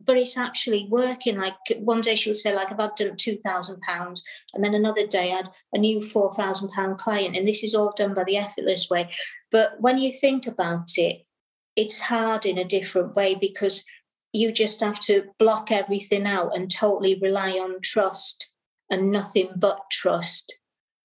But 0.00 0.16
it's 0.16 0.38
actually 0.38 0.86
working. 0.90 1.38
Like 1.38 1.54
one 1.78 2.00
day 2.00 2.14
she'll 2.14 2.34
say, 2.34 2.54
like, 2.54 2.70
I've 2.70 2.80
had 2.80 2.94
done 2.96 3.16
two 3.16 3.38
thousand 3.44 3.80
pounds, 3.80 4.22
and 4.54 4.64
then 4.64 4.74
another 4.74 5.06
day 5.06 5.32
I 5.32 5.36
had 5.36 5.50
a 5.72 5.78
new 5.78 6.02
four 6.02 6.32
thousand 6.34 6.70
pound 6.70 6.98
client, 6.98 7.36
and 7.36 7.46
this 7.46 7.64
is 7.64 7.74
all 7.74 7.92
done 7.96 8.14
by 8.14 8.24
the 8.24 8.36
effortless 8.36 8.88
way. 8.88 9.10
But 9.50 9.80
when 9.80 9.98
you 9.98 10.12
think 10.12 10.46
about 10.46 10.96
it, 10.96 11.26
it's 11.76 12.00
hard 12.00 12.46
in 12.46 12.58
a 12.58 12.64
different 12.64 13.16
way 13.16 13.34
because 13.34 13.82
you 14.32 14.52
just 14.52 14.80
have 14.80 15.00
to 15.00 15.24
block 15.38 15.72
everything 15.72 16.26
out 16.26 16.54
and 16.54 16.70
totally 16.70 17.18
rely 17.20 17.52
on 17.52 17.80
trust 17.82 18.48
and 18.90 19.10
nothing 19.10 19.50
but 19.56 19.80
trust 19.90 20.58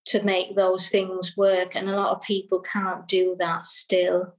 to 0.06 0.22
make 0.24 0.56
those 0.56 0.90
things 0.90 1.36
work. 1.38 1.76
And 1.76 1.90
a 1.90 1.96
lot 1.96 2.16
of 2.16 2.22
people 2.22 2.60
can't 2.60 3.08
do 3.08 3.36
that 3.40 3.66
still. 3.66 4.36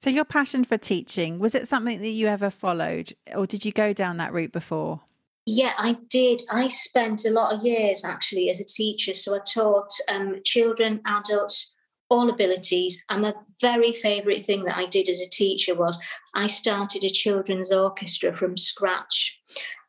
So, 0.00 0.10
your 0.10 0.24
passion 0.24 0.64
for 0.64 0.78
teaching, 0.78 1.38
was 1.38 1.54
it 1.54 1.66
something 1.66 2.00
that 2.00 2.08
you 2.08 2.28
ever 2.28 2.50
followed, 2.50 3.12
or 3.34 3.46
did 3.46 3.64
you 3.64 3.72
go 3.72 3.92
down 3.92 4.18
that 4.18 4.32
route 4.32 4.52
before? 4.52 5.00
Yeah, 5.46 5.72
I 5.76 5.96
did. 6.08 6.42
I 6.50 6.68
spent 6.68 7.24
a 7.24 7.30
lot 7.30 7.52
of 7.52 7.64
years 7.64 8.04
actually 8.04 8.48
as 8.50 8.60
a 8.60 8.64
teacher. 8.64 9.14
So, 9.14 9.34
I 9.34 9.40
taught 9.40 9.90
um, 10.08 10.40
children, 10.44 11.00
adults, 11.04 11.74
all 12.10 12.30
abilities. 12.30 13.02
And 13.08 13.22
my 13.22 13.34
very 13.60 13.92
favourite 13.92 14.44
thing 14.44 14.64
that 14.64 14.76
I 14.76 14.86
did 14.86 15.08
as 15.08 15.20
a 15.20 15.28
teacher 15.28 15.74
was 15.74 15.98
I 16.34 16.46
started 16.46 17.04
a 17.04 17.10
children's 17.10 17.72
orchestra 17.72 18.36
from 18.36 18.56
scratch. 18.56 19.40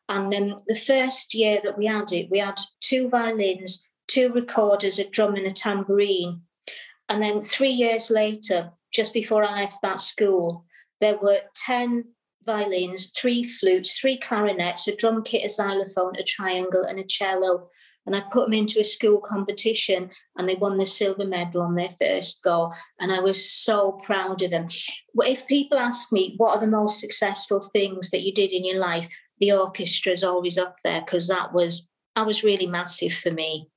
And 0.08 0.32
then 0.32 0.60
the 0.66 0.74
first 0.74 1.34
year 1.34 1.60
that 1.62 1.78
we 1.78 1.86
had 1.86 2.12
it, 2.12 2.30
we 2.30 2.38
had 2.38 2.58
two 2.80 3.08
violins, 3.08 3.88
two 4.08 4.32
recorders, 4.32 4.98
a 4.98 5.04
drum, 5.04 5.36
and 5.36 5.46
a 5.46 5.52
tambourine. 5.52 6.42
And 7.08 7.22
then 7.22 7.42
three 7.42 7.70
years 7.70 8.10
later, 8.10 8.72
just 8.92 9.12
before 9.12 9.44
I 9.44 9.62
left 9.62 9.82
that 9.82 10.00
school, 10.00 10.64
there 11.00 11.18
were 11.18 11.40
10 11.66 12.04
violins, 12.44 13.12
three 13.18 13.44
flutes, 13.44 13.98
three 13.98 14.16
clarinets, 14.16 14.88
a 14.88 14.96
drum 14.96 15.22
kit, 15.22 15.44
a 15.44 15.48
xylophone, 15.48 16.16
a 16.16 16.22
triangle, 16.22 16.84
and 16.84 16.98
a 16.98 17.04
cello. 17.04 17.68
And 18.06 18.16
I 18.16 18.20
put 18.32 18.46
them 18.46 18.54
into 18.54 18.80
a 18.80 18.84
school 18.84 19.20
competition 19.20 20.10
and 20.36 20.48
they 20.48 20.54
won 20.54 20.78
the 20.78 20.86
silver 20.86 21.26
medal 21.26 21.62
on 21.62 21.74
their 21.74 21.94
first 22.00 22.42
go. 22.42 22.72
And 22.98 23.12
I 23.12 23.20
was 23.20 23.50
so 23.50 24.00
proud 24.02 24.42
of 24.42 24.50
them. 24.50 24.68
If 25.16 25.46
people 25.46 25.78
ask 25.78 26.10
me, 26.10 26.34
what 26.38 26.56
are 26.56 26.60
the 26.60 26.66
most 26.66 26.98
successful 26.98 27.60
things 27.60 28.10
that 28.10 28.22
you 28.22 28.32
did 28.32 28.52
in 28.52 28.64
your 28.64 28.78
life? 28.78 29.06
The 29.38 29.52
orchestra 29.52 30.12
is 30.12 30.24
always 30.24 30.58
up 30.58 30.76
there 30.82 31.02
because 31.02 31.28
that 31.28 31.52
was 31.52 31.86
that 32.16 32.26
was 32.26 32.42
really 32.42 32.66
massive 32.66 33.12
for 33.14 33.30
me. 33.30 33.68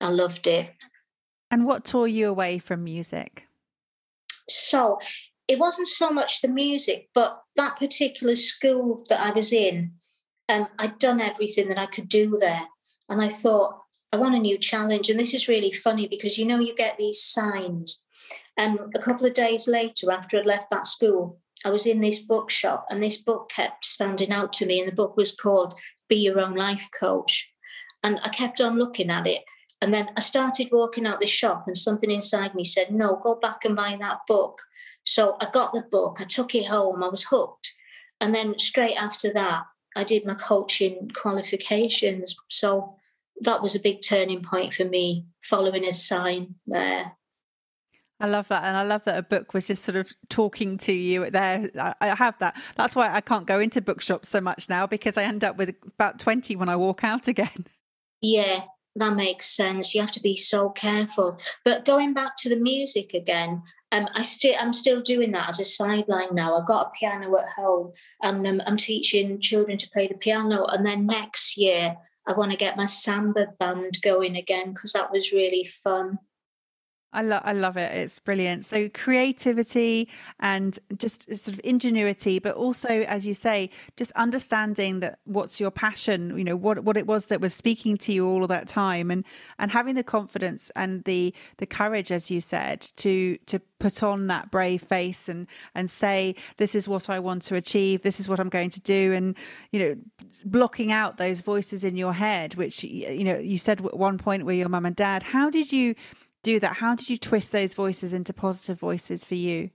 I 0.00 0.08
loved 0.08 0.46
it. 0.46 0.70
And 1.50 1.64
what 1.64 1.84
tore 1.84 2.08
you 2.08 2.28
away 2.28 2.58
from 2.58 2.82
music? 2.82 3.46
So 4.48 4.98
it 5.48 5.58
wasn't 5.58 5.88
so 5.88 6.10
much 6.10 6.40
the 6.40 6.48
music, 6.48 7.08
but 7.14 7.42
that 7.56 7.76
particular 7.76 8.36
school 8.36 9.04
that 9.08 9.20
I 9.20 9.32
was 9.32 9.52
in, 9.52 9.92
um, 10.48 10.68
I'd 10.78 10.98
done 10.98 11.20
everything 11.20 11.68
that 11.68 11.78
I 11.78 11.86
could 11.86 12.08
do 12.08 12.36
there. 12.38 12.62
And 13.08 13.20
I 13.20 13.28
thought, 13.28 13.78
I 14.12 14.18
want 14.18 14.34
a 14.34 14.38
new 14.38 14.58
challenge. 14.58 15.08
And 15.08 15.18
this 15.18 15.34
is 15.34 15.48
really 15.48 15.72
funny 15.72 16.06
because 16.06 16.38
you 16.38 16.44
know, 16.44 16.58
you 16.58 16.74
get 16.74 16.98
these 16.98 17.22
signs. 17.22 18.02
And 18.56 18.78
um, 18.78 18.90
a 18.94 19.00
couple 19.00 19.26
of 19.26 19.34
days 19.34 19.66
later, 19.66 20.10
after 20.10 20.38
I'd 20.38 20.46
left 20.46 20.70
that 20.70 20.86
school, 20.86 21.40
I 21.64 21.70
was 21.70 21.86
in 21.86 22.00
this 22.00 22.18
bookshop 22.18 22.86
and 22.90 23.02
this 23.02 23.16
book 23.16 23.50
kept 23.50 23.84
standing 23.84 24.32
out 24.32 24.52
to 24.54 24.66
me. 24.66 24.80
And 24.80 24.88
the 24.88 24.94
book 24.94 25.16
was 25.16 25.34
called 25.34 25.74
Be 26.08 26.16
Your 26.16 26.40
Own 26.40 26.54
Life 26.54 26.88
Coach. 26.98 27.48
And 28.02 28.20
I 28.22 28.28
kept 28.28 28.60
on 28.60 28.78
looking 28.78 29.10
at 29.10 29.26
it. 29.26 29.42
And 29.82 29.92
then 29.92 30.08
I 30.16 30.20
started 30.20 30.68
walking 30.70 31.08
out 31.08 31.18
the 31.18 31.26
shop, 31.26 31.64
and 31.66 31.76
something 31.76 32.10
inside 32.10 32.54
me 32.54 32.62
said, 32.62 32.92
No, 32.92 33.20
go 33.22 33.34
back 33.34 33.64
and 33.64 33.74
buy 33.74 33.96
that 33.98 34.20
book. 34.28 34.62
So 35.04 35.36
I 35.40 35.50
got 35.50 35.72
the 35.72 35.82
book, 35.82 36.18
I 36.20 36.24
took 36.24 36.54
it 36.54 36.66
home, 36.66 37.02
I 37.02 37.08
was 37.08 37.24
hooked. 37.24 37.74
And 38.20 38.32
then 38.32 38.56
straight 38.60 38.94
after 38.94 39.32
that, 39.32 39.64
I 39.96 40.04
did 40.04 40.24
my 40.24 40.34
coaching 40.34 41.10
qualifications. 41.14 42.36
So 42.48 42.94
that 43.40 43.60
was 43.60 43.74
a 43.74 43.80
big 43.80 44.02
turning 44.02 44.44
point 44.44 44.72
for 44.72 44.84
me, 44.84 45.26
following 45.42 45.84
a 45.84 45.92
sign 45.92 46.54
there. 46.68 47.10
I 48.20 48.26
love 48.28 48.46
that. 48.48 48.62
And 48.62 48.76
I 48.76 48.84
love 48.84 49.02
that 49.02 49.18
a 49.18 49.22
book 49.24 49.52
was 49.52 49.66
just 49.66 49.84
sort 49.84 49.96
of 49.96 50.08
talking 50.28 50.78
to 50.78 50.92
you 50.92 51.28
there. 51.28 51.68
I 52.00 52.14
have 52.14 52.38
that. 52.38 52.54
That's 52.76 52.94
why 52.94 53.12
I 53.12 53.20
can't 53.20 53.48
go 53.48 53.58
into 53.58 53.80
bookshops 53.80 54.28
so 54.28 54.40
much 54.40 54.68
now 54.68 54.86
because 54.86 55.16
I 55.16 55.24
end 55.24 55.42
up 55.42 55.56
with 55.56 55.74
about 55.98 56.20
20 56.20 56.54
when 56.54 56.68
I 56.68 56.76
walk 56.76 57.02
out 57.02 57.26
again. 57.26 57.66
Yeah, 58.20 58.62
that 58.96 59.16
makes 59.16 59.56
sense. 59.56 59.94
You 59.94 60.00
have 60.00 60.12
to 60.12 60.20
be 60.20 60.36
so 60.36 60.70
careful. 60.70 61.38
But 61.64 61.84
going 61.84 62.12
back 62.12 62.36
to 62.38 62.48
the 62.48 62.56
music 62.56 63.14
again, 63.14 63.62
um, 63.90 64.08
I 64.14 64.22
still 64.22 64.54
I'm 64.58 64.72
still 64.72 65.02
doing 65.02 65.32
that 65.32 65.48
as 65.48 65.60
a 65.60 65.64
sideline 65.64 66.34
now. 66.34 66.56
I've 66.56 66.66
got 66.66 66.86
a 66.86 66.98
piano 66.98 67.36
at 67.36 67.48
home, 67.48 67.92
and 68.22 68.46
um, 68.46 68.62
I'm 68.66 68.76
teaching 68.76 69.40
children 69.40 69.78
to 69.78 69.90
play 69.90 70.08
the 70.08 70.14
piano. 70.14 70.64
And 70.66 70.84
then 70.86 71.06
next 71.06 71.56
year, 71.56 71.96
I 72.26 72.32
want 72.34 72.52
to 72.52 72.58
get 72.58 72.76
my 72.76 72.86
samba 72.86 73.48
band 73.58 74.00
going 74.02 74.36
again 74.36 74.72
because 74.72 74.92
that 74.92 75.10
was 75.10 75.32
really 75.32 75.64
fun. 75.64 76.18
I 77.14 77.22
love 77.22 77.42
I 77.44 77.52
love 77.52 77.76
it. 77.76 77.92
It's 77.92 78.18
brilliant. 78.18 78.64
So 78.64 78.88
creativity 78.88 80.08
and 80.40 80.78
just 80.96 81.24
sort 81.34 81.54
of 81.54 81.60
ingenuity, 81.62 82.38
but 82.38 82.54
also, 82.54 82.88
as 82.88 83.26
you 83.26 83.34
say, 83.34 83.70
just 83.96 84.12
understanding 84.12 85.00
that 85.00 85.18
what's 85.24 85.60
your 85.60 85.70
passion. 85.70 86.36
You 86.38 86.44
know 86.44 86.56
what 86.56 86.84
what 86.84 86.96
it 86.96 87.06
was 87.06 87.26
that 87.26 87.40
was 87.40 87.52
speaking 87.52 87.96
to 87.98 88.12
you 88.12 88.26
all 88.26 88.42
of 88.42 88.48
that 88.48 88.66
time, 88.66 89.10
and 89.10 89.24
and 89.58 89.70
having 89.70 89.94
the 89.94 90.02
confidence 90.02 90.70
and 90.74 91.04
the 91.04 91.34
the 91.58 91.66
courage, 91.66 92.10
as 92.10 92.30
you 92.30 92.40
said, 92.40 92.80
to 92.96 93.36
to 93.46 93.60
put 93.78 94.02
on 94.02 94.28
that 94.28 94.50
brave 94.50 94.80
face 94.80 95.28
and 95.28 95.46
and 95.74 95.90
say 95.90 96.34
this 96.56 96.74
is 96.74 96.88
what 96.88 97.10
I 97.10 97.18
want 97.18 97.42
to 97.42 97.56
achieve. 97.56 98.02
This 98.02 98.20
is 98.20 98.28
what 98.28 98.40
I'm 98.40 98.48
going 98.48 98.70
to 98.70 98.80
do, 98.80 99.12
and 99.12 99.36
you 99.70 99.80
know, 99.80 99.96
blocking 100.46 100.92
out 100.92 101.18
those 101.18 101.42
voices 101.42 101.84
in 101.84 101.96
your 101.96 102.14
head, 102.14 102.54
which 102.54 102.84
you 102.84 103.24
know 103.24 103.38
you 103.38 103.58
said 103.58 103.84
at 103.84 103.98
one 103.98 104.16
point 104.16 104.46
where 104.46 104.54
your 104.54 104.70
mum 104.70 104.86
and 104.86 104.96
dad. 104.96 105.22
How 105.22 105.50
did 105.50 105.72
you 105.72 105.94
do 106.42 106.60
that? 106.60 106.74
How 106.74 106.94
did 106.94 107.08
you 107.08 107.18
twist 107.18 107.52
those 107.52 107.74
voices 107.74 108.12
into 108.12 108.32
positive 108.32 108.78
voices 108.78 109.24
for 109.24 109.34
you? 109.34 109.70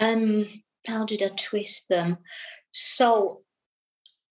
Um, 0.00 0.46
how 0.86 1.04
did 1.04 1.22
I 1.22 1.28
twist 1.28 1.88
them? 1.88 2.18
So 2.70 3.42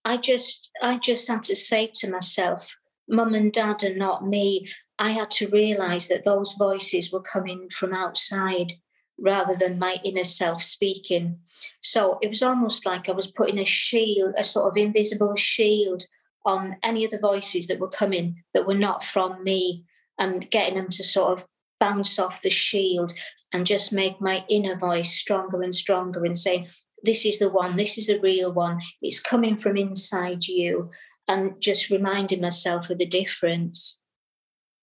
I 0.04 0.16
just 0.16 0.70
I 0.82 0.98
just 0.98 1.28
had 1.28 1.44
to 1.44 1.56
say 1.56 1.90
to 1.94 2.10
myself, 2.10 2.74
Mum 3.08 3.34
and 3.34 3.52
Dad 3.52 3.82
are 3.84 3.94
not 3.94 4.26
me. 4.26 4.68
I 4.98 5.10
had 5.10 5.30
to 5.32 5.48
realize 5.48 6.08
that 6.08 6.24
those 6.24 6.52
voices 6.52 7.10
were 7.10 7.22
coming 7.22 7.68
from 7.70 7.92
outside 7.92 8.72
rather 9.18 9.54
than 9.54 9.78
my 9.78 9.96
inner 10.04 10.24
self 10.24 10.62
speaking. 10.62 11.38
So 11.80 12.18
it 12.22 12.28
was 12.28 12.42
almost 12.42 12.86
like 12.86 13.08
I 13.08 13.12
was 13.12 13.30
putting 13.30 13.58
a 13.58 13.64
shield, 13.64 14.34
a 14.36 14.44
sort 14.44 14.70
of 14.70 14.76
invisible 14.76 15.36
shield 15.36 16.04
on 16.44 16.76
any 16.82 17.04
of 17.04 17.10
the 17.10 17.18
voices 17.18 17.66
that 17.68 17.78
were 17.78 17.88
coming 17.88 18.42
that 18.54 18.66
were 18.66 18.74
not 18.74 19.04
from 19.04 19.42
me 19.44 19.84
and 20.22 20.48
getting 20.52 20.76
them 20.76 20.88
to 20.88 21.02
sort 21.02 21.32
of 21.32 21.46
bounce 21.80 22.16
off 22.16 22.42
the 22.42 22.50
shield 22.50 23.12
and 23.52 23.66
just 23.66 23.92
make 23.92 24.20
my 24.20 24.44
inner 24.48 24.76
voice 24.76 25.10
stronger 25.12 25.62
and 25.62 25.74
stronger 25.74 26.24
and 26.24 26.38
saying, 26.38 26.68
This 27.02 27.26
is 27.26 27.40
the 27.40 27.48
one, 27.48 27.76
this 27.76 27.98
is 27.98 28.06
the 28.06 28.20
real 28.20 28.52
one. 28.52 28.78
It's 29.02 29.18
coming 29.18 29.56
from 29.56 29.76
inside 29.76 30.46
you. 30.46 30.90
And 31.26 31.60
just 31.60 31.90
reminding 31.90 32.40
myself 32.40 32.88
of 32.88 32.98
the 32.98 33.06
difference. 33.06 33.96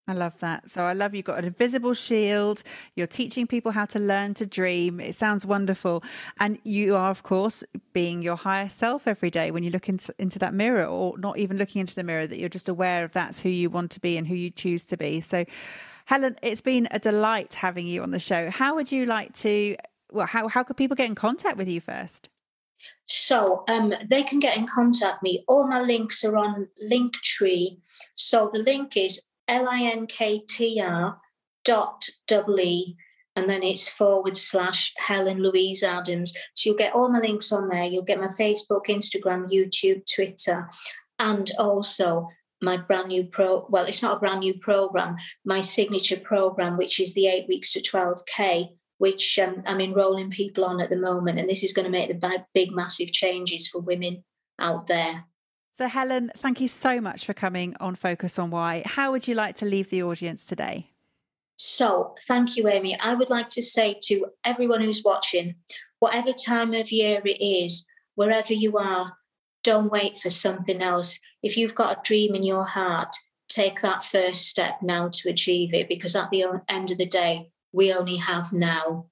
I 0.09 0.13
love 0.13 0.39
that. 0.39 0.71
So 0.71 0.85
I 0.85 0.93
love 0.93 1.13
you've 1.13 1.25
got 1.25 1.37
an 1.37 1.45
invisible 1.45 1.93
shield. 1.93 2.63
You're 2.95 3.05
teaching 3.05 3.45
people 3.45 3.71
how 3.71 3.85
to 3.85 3.99
learn 3.99 4.33
to 4.33 4.45
dream. 4.47 4.99
It 4.99 5.13
sounds 5.13 5.45
wonderful. 5.45 6.03
And 6.39 6.57
you 6.63 6.95
are, 6.95 7.11
of 7.11 7.21
course, 7.21 7.63
being 7.93 8.23
your 8.23 8.35
higher 8.35 8.69
self 8.69 9.07
every 9.07 9.29
day 9.29 9.51
when 9.51 9.61
you 9.61 9.69
look 9.69 9.87
into, 9.87 10.11
into 10.17 10.39
that 10.39 10.55
mirror 10.55 10.85
or 10.85 11.15
not 11.19 11.37
even 11.37 11.57
looking 11.57 11.79
into 11.81 11.93
the 11.93 12.01
mirror, 12.01 12.25
that 12.25 12.39
you're 12.39 12.49
just 12.49 12.69
aware 12.69 13.03
of 13.03 13.11
that's 13.11 13.39
who 13.39 13.49
you 13.49 13.69
want 13.69 13.91
to 13.91 13.99
be 13.99 14.17
and 14.17 14.27
who 14.27 14.33
you 14.33 14.49
choose 14.49 14.83
to 14.85 14.97
be. 14.97 15.21
So, 15.21 15.45
Helen, 16.05 16.37
it's 16.41 16.61
been 16.61 16.87
a 16.89 16.97
delight 16.97 17.53
having 17.53 17.85
you 17.85 18.01
on 18.01 18.09
the 18.09 18.17
show. 18.17 18.49
How 18.49 18.73
would 18.73 18.91
you 18.91 19.05
like 19.05 19.35
to, 19.37 19.77
well, 20.11 20.25
how, 20.25 20.47
how 20.47 20.63
could 20.63 20.75
people 20.77 20.95
get 20.95 21.05
in 21.05 21.13
contact 21.13 21.55
with 21.55 21.67
you 21.67 21.81
first? 21.81 22.29
So 23.05 23.63
um, 23.67 23.93
they 24.09 24.23
can 24.23 24.39
get 24.39 24.57
in 24.57 24.65
contact 24.65 25.21
me. 25.21 25.43
All 25.47 25.67
my 25.67 25.81
links 25.81 26.23
are 26.23 26.37
on 26.37 26.67
Linktree. 26.89 27.77
So 28.15 28.49
the 28.53 28.63
link 28.63 28.95
is 28.97 29.21
L-I-N-K-T-R 29.49 31.17
dot 31.65 32.05
double 32.27 32.59
E 32.59 32.95
and 33.35 33.49
then 33.49 33.63
it's 33.63 33.89
forward 33.89 34.35
slash 34.35 34.91
Helen 34.97 35.41
Louise 35.41 35.81
Adams. 35.81 36.33
So 36.55 36.69
you'll 36.69 36.77
get 36.77 36.93
all 36.93 37.09
my 37.09 37.19
links 37.19 37.51
on 37.51 37.69
there. 37.69 37.85
You'll 37.85 38.03
get 38.03 38.19
my 38.19 38.27
Facebook, 38.27 38.87
Instagram, 38.89 39.49
YouTube, 39.49 40.01
Twitter, 40.13 40.69
and 41.19 41.49
also 41.57 42.27
my 42.61 42.75
brand 42.75 43.07
new 43.07 43.23
pro 43.23 43.65
well, 43.69 43.85
it's 43.85 44.01
not 44.01 44.17
a 44.17 44.19
brand 44.19 44.41
new 44.41 44.55
program, 44.59 45.15
my 45.45 45.61
signature 45.61 46.19
program, 46.19 46.77
which 46.77 46.99
is 46.99 47.13
the 47.13 47.27
eight 47.27 47.47
weeks 47.47 47.71
to 47.71 47.81
12K, 47.81 48.69
which 48.97 49.39
um, 49.39 49.63
I'm 49.65 49.79
enrolling 49.79 50.31
people 50.31 50.65
on 50.65 50.81
at 50.81 50.89
the 50.89 50.97
moment. 50.97 51.39
And 51.39 51.47
this 51.47 51.63
is 51.63 51.71
going 51.71 51.85
to 51.85 51.91
make 51.91 52.09
the 52.09 52.45
big, 52.53 52.71
massive 52.71 53.13
changes 53.13 53.69
for 53.69 53.79
women 53.79 54.23
out 54.59 54.87
there. 54.87 55.23
So, 55.79 55.87
Helen, 55.87 56.29
thank 56.39 56.59
you 56.59 56.67
so 56.67 56.99
much 56.99 57.25
for 57.25 57.33
coming 57.33 57.73
on 57.79 57.95
Focus 57.95 58.37
on 58.37 58.49
Why. 58.49 58.83
How 58.85 59.13
would 59.13 59.29
you 59.29 59.33
like 59.33 59.55
to 59.55 59.65
leave 59.65 59.89
the 59.89 60.03
audience 60.03 60.45
today? 60.45 60.89
So, 61.55 62.15
thank 62.27 62.57
you, 62.57 62.67
Amy. 62.67 62.99
I 62.99 63.13
would 63.13 63.29
like 63.29 63.47
to 63.51 63.61
say 63.61 63.97
to 64.03 64.25
everyone 64.43 64.81
who's 64.81 65.05
watching, 65.05 65.55
whatever 66.01 66.33
time 66.33 66.73
of 66.73 66.91
year 66.91 67.21
it 67.23 67.41
is, 67.41 67.87
wherever 68.15 68.51
you 68.51 68.75
are, 68.75 69.13
don't 69.63 69.89
wait 69.89 70.17
for 70.17 70.29
something 70.29 70.81
else. 70.81 71.17
If 71.43 71.55
you've 71.55 71.75
got 71.75 71.97
a 71.97 72.01
dream 72.03 72.35
in 72.35 72.43
your 72.43 72.65
heart, 72.65 73.15
take 73.47 73.79
that 73.79 74.03
first 74.03 74.47
step 74.47 74.81
now 74.81 75.07
to 75.13 75.29
achieve 75.29 75.73
it 75.73 75.87
because 75.87 76.13
at 76.13 76.29
the 76.29 76.43
end 76.67 76.91
of 76.91 76.97
the 76.97 77.05
day, 77.05 77.51
we 77.71 77.93
only 77.93 78.17
have 78.17 78.51
now. 78.51 79.05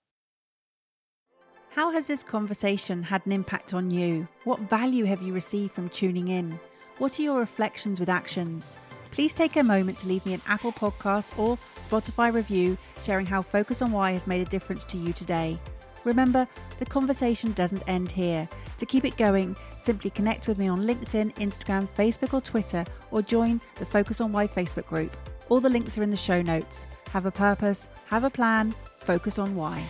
How 1.77 1.91
has 1.91 2.07
this 2.07 2.23
conversation 2.23 3.03
had 3.03 3.23
an 3.27 3.31
impact 3.31 3.75
on 3.75 3.91
you? 3.91 4.27
What 4.45 4.61
value 4.61 5.05
have 5.05 5.21
you 5.21 5.31
received 5.31 5.73
from 5.73 5.89
tuning 5.89 6.29
in? 6.29 6.59
What 6.97 7.19
are 7.19 7.21
your 7.21 7.37
reflections 7.37 7.99
with 7.99 8.09
actions? 8.09 8.77
Please 9.11 9.31
take 9.31 9.55
a 9.55 9.61
moment 9.61 9.99
to 9.99 10.07
leave 10.07 10.25
me 10.25 10.33
an 10.33 10.41
Apple 10.47 10.71
Podcast 10.71 11.37
or 11.37 11.55
Spotify 11.75 12.33
review 12.33 12.79
sharing 13.03 13.27
how 13.27 13.43
Focus 13.43 13.83
on 13.83 13.91
Why 13.91 14.13
has 14.13 14.25
made 14.25 14.41
a 14.41 14.49
difference 14.49 14.85
to 14.85 14.97
you 14.97 15.13
today. 15.13 15.59
Remember, 16.03 16.47
the 16.79 16.85
conversation 16.87 17.51
doesn't 17.51 17.87
end 17.87 18.09
here. 18.09 18.49
To 18.79 18.85
keep 18.87 19.05
it 19.05 19.15
going, 19.15 19.55
simply 19.77 20.09
connect 20.09 20.47
with 20.47 20.57
me 20.57 20.67
on 20.67 20.81
LinkedIn, 20.81 21.35
Instagram, 21.35 21.87
Facebook, 21.87 22.33
or 22.33 22.41
Twitter, 22.41 22.85
or 23.11 23.21
join 23.21 23.61
the 23.75 23.85
Focus 23.85 24.19
on 24.19 24.31
Why 24.31 24.47
Facebook 24.47 24.87
group. 24.87 25.15
All 25.49 25.59
the 25.59 25.69
links 25.69 25.95
are 25.99 26.01
in 26.01 26.09
the 26.09 26.17
show 26.17 26.41
notes. 26.41 26.87
have 27.11 27.27
a 27.27 27.31
purpose, 27.31 27.87
have 28.07 28.23
a 28.23 28.31
plan, 28.31 28.73
focus 29.01 29.37
on 29.37 29.55
why. 29.55 29.87